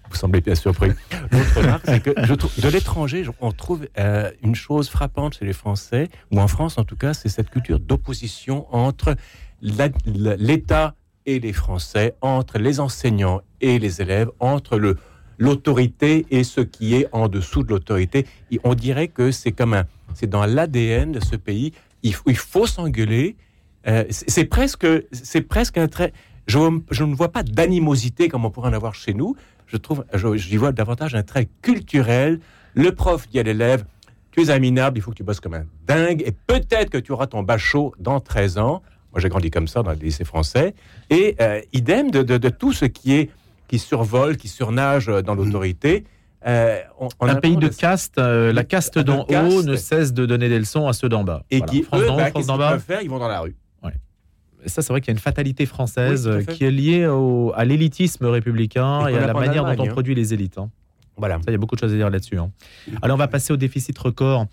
[0.09, 0.91] vous semblez bien surpris.
[1.31, 6.83] De l'étranger, on trouve euh, une chose frappante chez les Français, ou en France en
[6.83, 9.15] tout cas, c'est cette culture d'opposition entre
[9.61, 10.95] l'État
[11.25, 14.95] et les Français, entre les enseignants et les élèves, entre
[15.37, 18.25] l'autorité et ce qui est en dessous de l'autorité.
[18.63, 21.73] On dirait que c'est comme un, c'est dans l'ADN de ce pays.
[22.03, 23.35] Il faut, s'engueuler.
[23.87, 26.13] Euh, c'est presque, c'est presque un trait.
[26.47, 29.35] Je ne vois pas d'animosité comme on pourrait en avoir chez nous.
[29.67, 30.03] Je trouve,
[30.35, 32.39] j'y vois davantage un trait culturel.
[32.73, 33.83] Le prof dit à l'élève,
[34.31, 36.97] tu es un minable, il faut que tu bosses comme un dingue, et peut-être que
[36.97, 38.81] tu auras ton bachot dans 13 ans.
[39.13, 40.73] Moi, j'ai grandi comme ça dans le lycée français.
[41.09, 43.29] Et euh, idem de, de- de tout ce qui est
[43.67, 46.05] qui survole, qui surnage dans l'autorité.
[46.45, 49.65] Euh, on- on a un pays de caste, euh, la caste de d'en haut caste.
[49.65, 51.43] ne cesse de donner des leçons à ceux d'en bas.
[51.51, 51.71] Et Voilà.
[51.73, 53.01] qui, France eux, bah, France qu'est-ce qu'ils faire?
[53.01, 53.55] Ils vont dans la rue.
[54.67, 57.51] Ça, c'est vrai qu'il y a une fatalité française Oui, euh, qui est liée au-
[57.55, 59.91] à l'élitisme républicain Et à la manière dont on hein.
[59.91, 60.57] produit les élites.
[60.57, 60.69] hein.
[61.17, 61.35] Voilà.
[61.37, 62.37] Ça, il y a beaucoup de choses à dire là-dessus.
[62.37, 62.51] hein.
[63.01, 64.45] Alors, on va passer au déficit record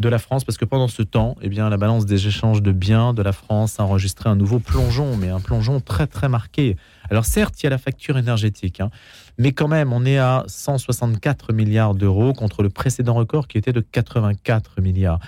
[0.00, 2.70] de la France, parce que pendant ce temps, eh bien, la balance des échanges de
[2.70, 6.76] biens de la France a enregistré un nouveau plongeon, mais un plongeon très très marqué.
[7.10, 8.90] Alors certes, il y a la facture énergétique, hein,
[9.38, 13.72] mais quand même, on est à 164 milliards d'euros contre le précédent record qui était
[13.72, 15.18] de 84 milliards.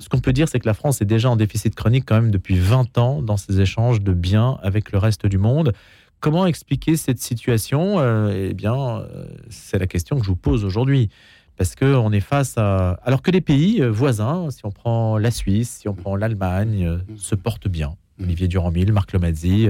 [0.00, 2.30] Ce qu'on peut dire, c'est que la France est déjà en déficit chronique quand même
[2.30, 5.74] depuis 20 ans dans ses échanges de biens avec le reste du monde.
[6.20, 8.00] Comment expliquer cette situation?
[8.00, 11.10] Euh, Eh bien, euh, c'est la question que je vous pose aujourd'hui.
[11.58, 12.98] Parce qu'on est face à...
[13.04, 17.00] Alors que les pays euh, voisins, si on prend la Suisse, si on prend l'Allemagne,
[17.16, 17.94] se portent bien.
[18.18, 19.68] Olivier Durand-Mille, Marc Lomazzi,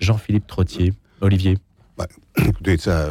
[0.00, 0.92] Jean-Philippe Trottier.
[1.20, 1.56] Olivier
[2.36, 3.08] Écoutez, ça,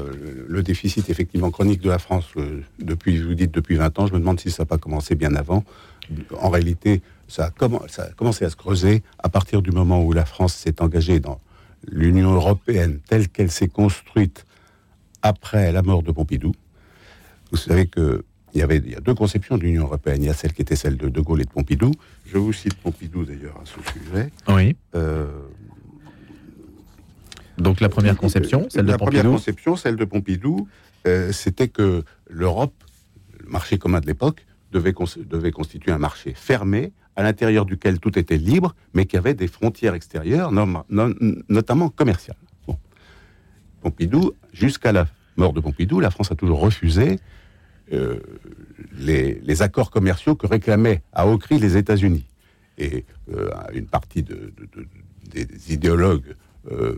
[0.48, 4.14] le déficit effectivement chronique de la France, euh, depuis, vous dites depuis 20 ans, je
[4.14, 5.64] me demande si ça n'a pas commencé bien avant.
[6.40, 10.04] En réalité, ça a, commen- ça a commencé à se creuser à partir du moment
[10.04, 11.40] où la France s'est engagée dans
[11.88, 14.46] l'Union européenne telle qu'elle s'est construite
[15.22, 16.54] après la mort de Pompidou.
[17.52, 20.24] Vous savez que il y avait il y a deux conceptions de l'Union européenne.
[20.24, 21.92] Il y a celle qui était celle de De Gaulle et de Pompidou.
[22.26, 24.32] Je vous cite Pompidou d'ailleurs à ce sujet.
[24.48, 24.76] Oui.
[24.96, 25.28] Euh,
[27.58, 29.38] Donc la première conception, celle de la première Pompidou.
[29.38, 30.68] conception, celle de Pompidou,
[31.08, 32.74] euh, c'était que l'Europe,
[33.40, 38.00] le marché commun de l'époque, devait, cons- devait constituer un marché fermé, à l'intérieur duquel
[38.00, 42.38] tout était libre, mais qui avait des frontières extérieures, notamment commerciales.
[43.82, 47.20] Pompidou, jusqu'à la mort de Pompidou, la France a toujours refusé
[47.94, 48.20] euh,
[48.98, 52.26] les, accords commerciaux que réclamaient à haut cri les États-Unis.
[52.78, 54.88] Et euh, une partie de- de- de-
[55.46, 56.36] des idéologues
[56.72, 56.96] euh,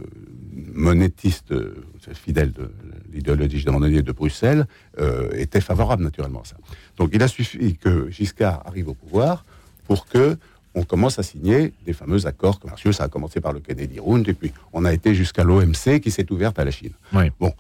[0.74, 2.72] monétistes euh, fidèles de
[3.12, 4.66] l'idéologie de de Bruxelles
[5.00, 6.56] euh, étaient favorables naturellement à ça.
[6.98, 9.46] Donc il a suffi que Giscard arrive au pouvoir
[9.86, 10.38] pour que
[10.76, 12.92] on commence à signer des fameux accords commerciaux.
[12.92, 16.12] Ça a commencé par le Kennedy Round et puis on a été jusqu'à l'OMC qui
[16.12, 16.94] s'est ouverte à la Chine.
[17.14, 17.32] Oui.
[17.40, 17.54] Bon,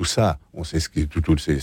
[0.00, 1.58] tout ça, on sait ce qui tout, c'est-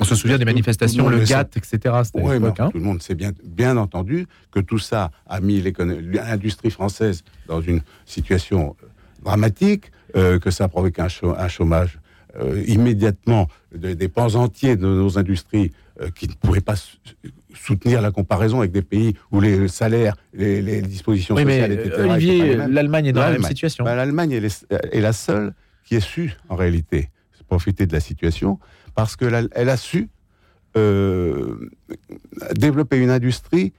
[0.00, 1.34] On se souvient des tout- tout manifestations, le sait.
[1.34, 1.96] GATT, etc.
[2.14, 2.70] Oui, mais hein.
[2.72, 7.60] tout le monde sait bien, bien entendu que tout ça a mis l'industrie française dans
[7.60, 8.86] une situation euh,
[9.22, 11.98] dramatique, euh, que ça a provoqué un, chômage
[12.40, 15.70] euh, immédiatement des pans entiers de nos industries
[16.14, 16.76] qui ne pouvaient pas
[17.52, 23.06] soutenir la comparaison avec des pays où les salaires, les, dispositions sociales étaient Olivier, l'Allemagne
[23.06, 23.84] est dans la même situation.
[23.84, 25.52] Ben, L'Allemagne est, la seule
[25.84, 27.10] qui ait su, en réalité,
[27.48, 28.58] profiter de la situation,
[28.94, 30.08] parce qu'elle elle a su
[32.54, 33.72] développer une industrie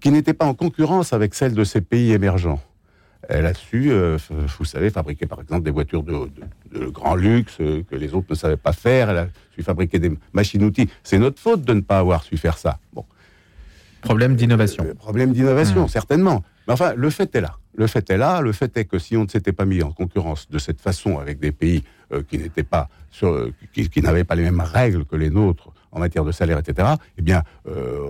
[0.00, 2.58] qui n'était pas en concurrence avec celle de ces pays émergents
[3.28, 4.18] elle a su, euh,
[4.58, 6.28] vous savez, fabriquer par exemple des voitures de,
[6.88, 9.10] grand luxe euh, que les autres ne savaient pas faire.
[9.10, 10.88] Elle a su fabriquer des machines-outils.
[11.02, 12.78] C'est notre faute de ne pas avoir su faire ça.
[12.92, 13.04] Bon.
[14.00, 14.84] Problème d'innovation.
[14.84, 15.88] Euh, problème d'innovation, hmm.
[15.88, 16.42] certainement.
[16.66, 17.56] Mais enfin, le fait est là.
[17.74, 18.40] Le fait est là.
[18.40, 21.18] Le fait est que si on ne s'était pas mis en concurrence de cette façon
[21.18, 21.84] avec des pays
[22.28, 26.24] qui n'étaient pas sur, qui n'avaient pas les mêmes règles que les nôtres en matière
[26.24, 26.88] de salaire, etc.,
[27.18, 28.08] eh bien, euh,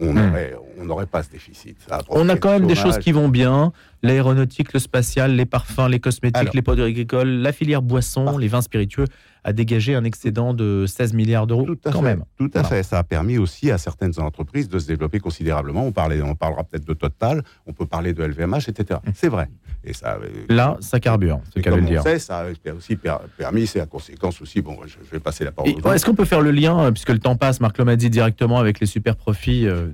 [0.00, 0.86] on hmm.
[0.86, 1.76] n'aurait pas ce déficit.
[2.08, 3.72] on a quand même des choses qui vont bien.
[4.02, 8.62] L'aéronautique, le spatial, les parfums, les cosmétiques, les produits agricoles, la filière boisson, les vins
[8.62, 9.06] spiritueux
[9.44, 12.24] a dégagé un excédent de 16 milliards d'euros quand même.
[12.36, 12.82] Tout à fait.
[12.82, 15.84] Ça a permis aussi à certaines entreprises de se développer considérablement.
[15.84, 19.00] On, parlait, on parlera peut-être de Total, on peut parler de LVMH, etc.
[19.04, 19.10] Hmm.
[19.14, 19.48] C'est vrai.
[19.84, 22.02] Et ça, euh, Là, ça carbure, c'est qu'à le dire.
[22.02, 22.96] Sait, ça a aussi
[23.36, 24.60] permis, c'est la conséquence aussi.
[24.60, 25.72] Bon, je, vais passer la parole.
[25.94, 28.80] Est-ce qu'on peut faire le lien, euh, puisque le temps passe, Marc Lomadi, directement avec
[28.80, 29.88] les super profits euh,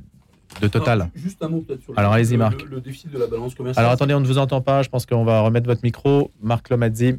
[0.61, 2.63] de Total Juste un mot peut-être sur Alors, allez-y, Marc.
[2.63, 3.85] Le, déficit de la balance commerciale.
[3.85, 4.83] Alors attendez, on ne vous entend pas.
[4.83, 6.31] Je pense qu'on va remettre votre micro.
[6.43, 7.17] Marc Lomadi.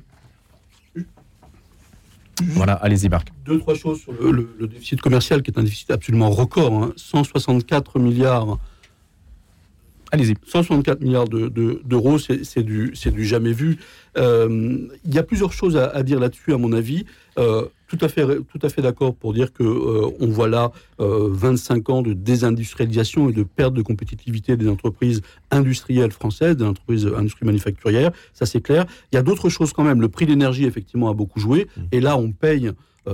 [2.47, 3.29] Voilà, allez-y, Marc.
[3.45, 6.89] Deux, trois choses sur le, déficit commercial, qui est un déficit absolument record.
[6.97, 8.01] 164 hein.
[8.01, 8.57] milliards
[10.11, 10.35] Allez-y.
[10.45, 13.77] 164 milliards d'euros, c'est du, du, jamais vu.
[14.17, 17.05] Euh, il y a plusieurs choses à, dire là-dessus, à mon avis.
[17.37, 20.71] Euh, tout à fait, tout à fait d'accord pour dire que euh, on voit là
[20.99, 27.07] 25 ans de désindustrialisation et de perte de compétitivité des entreprises industrielles françaises, des entreprises
[27.15, 28.11] industrie manufacturière.
[28.33, 28.85] Ça, c'est clair.
[29.11, 30.01] Il y a d'autres choses quand même.
[30.01, 31.67] Le prix de l'énergie, effectivement, a beaucoup joué.
[31.77, 31.81] Mmh.
[31.91, 32.71] Et là, on paye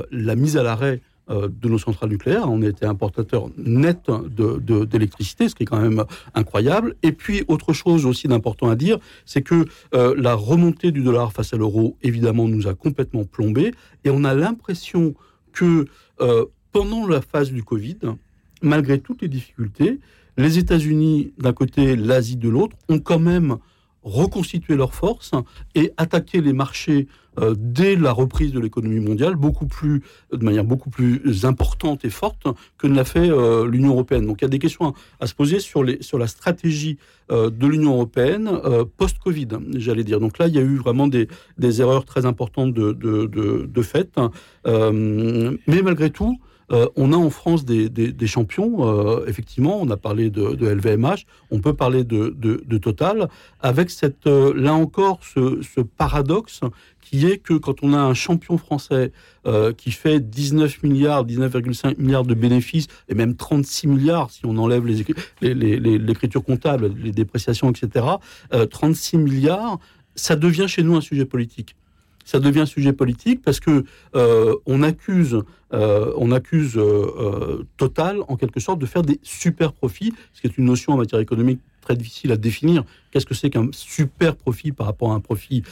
[0.09, 2.49] la mise à l'arrêt euh, de nos centrales nucléaires.
[2.49, 6.03] On était importateur net d'électricité, ce qui est quand même
[6.33, 6.95] incroyable.
[7.03, 11.31] Et puis, autre chose aussi d'important à dire, c'est que euh, la remontée du dollar
[11.31, 13.73] face à l'euro, évidemment, nous a complètement plombé.
[14.03, 15.13] Et on a l'impression
[15.53, 15.85] que
[16.21, 17.97] euh, pendant la phase du Covid,
[18.61, 19.99] malgré toutes les difficultés,
[20.37, 23.57] les États-Unis d'un côté, l'Asie de l'autre, ont quand même
[24.03, 25.31] reconstitué leurs forces
[25.75, 27.07] et attaqué les marchés
[27.39, 30.01] euh, dès la reprise de l'économie mondiale, beaucoup plus,
[30.33, 32.45] de manière beaucoup plus importante et forte
[32.77, 34.25] que ne l'a fait euh, l'Union européenne.
[34.27, 36.97] Donc il y a des questions à, se poser sur, les, sur la stratégie
[37.31, 38.51] euh, de l'Union européenne
[38.97, 40.19] post-Covid, j'allais dire.
[40.19, 41.27] Donc là, il y a eu vraiment des,
[41.57, 44.19] des erreurs très importantes de, de, de, de fait.
[44.65, 46.37] mais malgré tout,
[46.71, 51.59] euh, on a en France des, champions, euh, effectivement, on a parlé de, LVMH, on
[51.59, 53.27] peut parler de, Total,
[53.59, 56.61] avec cette, euh, là encore ce, paradoxe
[57.01, 59.11] qui est que quand on a un champion français
[59.75, 64.85] qui fait 19 milliards, 19,5 milliards de bénéfices, et même 36 milliards si on enlève
[65.41, 68.05] l'écriture comptable, les dépréciations, etc.,
[68.69, 69.79] 36 milliards,
[70.15, 71.75] ça devient chez nous un sujet politique
[72.25, 73.83] ça devient sujet politique parce que
[74.15, 75.41] euh, on accuse,
[75.73, 80.47] euh, on accuse euh, Total en quelque sorte de faire des super profits, ce qui
[80.47, 82.83] est une notion en matière économique très difficile à définir.
[83.11, 85.63] Qu'est-ce que c'est qu'un super profit par rapport à un profit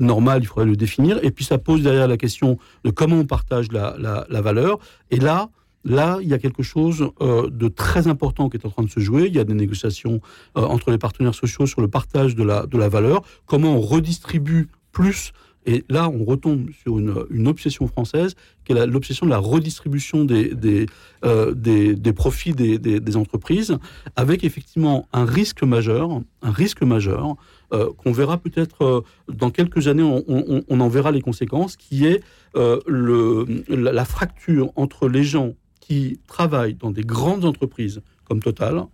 [0.00, 0.40] normal?
[0.42, 1.22] Il faudrait le définir.
[1.22, 4.78] Et puis ça pose derrière la question de comment on partage la, la, valeur.
[5.10, 5.50] Et là,
[5.84, 8.98] Là, il y a quelque chose de très important qui est en train de se
[9.00, 9.26] jouer.
[9.28, 10.20] Il y a des négociations
[10.54, 13.22] entre les partenaires sociaux sur le partage de la, de la valeur.
[13.46, 15.32] Comment on redistribue plus
[15.68, 20.86] et là, on retombe sur une, obsession française, qui est l'obsession de la redistribution des,
[21.26, 23.76] euh, profits des, entreprises,
[24.16, 27.36] avec effectivement un risque majeur, un risque majeur,
[27.74, 29.00] euh, qu'on verra peut-être euh,
[29.30, 32.22] dans quelques années, on, en verra les conséquences, qui est
[32.54, 35.52] la fracture entre les gens
[35.82, 38.86] qui travaillent dans des grandes entreprises comme Total,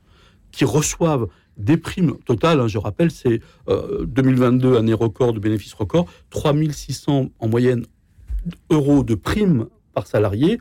[0.50, 5.74] qui reçoivent des primes totales, hein, je rappelle, c'est 2022, euh, année record de bénéfices
[5.74, 7.86] record, 3600 en moyenne
[8.70, 10.60] euros de primes par salarié,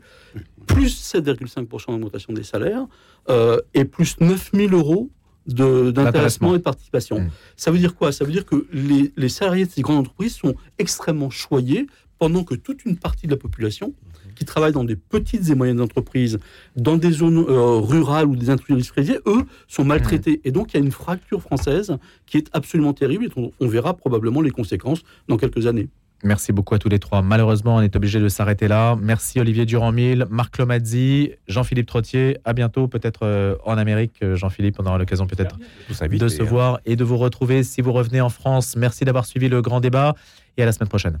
[0.66, 2.86] plus 7,5% d'augmentation des salaires,
[3.28, 5.10] euh, et plus 9000 euros
[5.46, 7.20] d'intéressement et de participation.
[7.20, 7.30] Mmh.
[7.56, 8.12] Ça veut dire quoi?
[8.12, 11.86] Ça veut dire que les, les, salariés de ces grandes entreprises sont extrêmement choyés
[12.18, 13.92] pendant que toute une partie de la population
[14.34, 16.38] qui travaillent dans des petites et moyennes entreprises,
[16.76, 20.40] dans des zones euh, rurales ou des industrialisées, eux, sont maltraités.
[20.44, 23.68] Et donc, il y a une fracture française qui est absolument terrible et on, on
[23.68, 25.88] verra probablement les conséquences dans quelques années.
[26.24, 27.20] Merci beaucoup à tous les trois.
[27.20, 28.96] Malheureusement, on est obligé de s'arrêter là.
[29.00, 32.38] Merci Olivier Durand-Mille, Marc Lomazzi, Jean-Philippe Trottier.
[32.44, 34.14] À bientôt, peut-être euh, en Amérique.
[34.22, 35.58] Euh, Jean-Philippe, on aura l'occasion peut-être
[35.88, 36.44] de se hein.
[36.46, 38.74] voir et de vous retrouver si vous revenez en France.
[38.74, 40.14] Merci d'avoir suivi le grand débat
[40.56, 41.20] et à la semaine prochaine.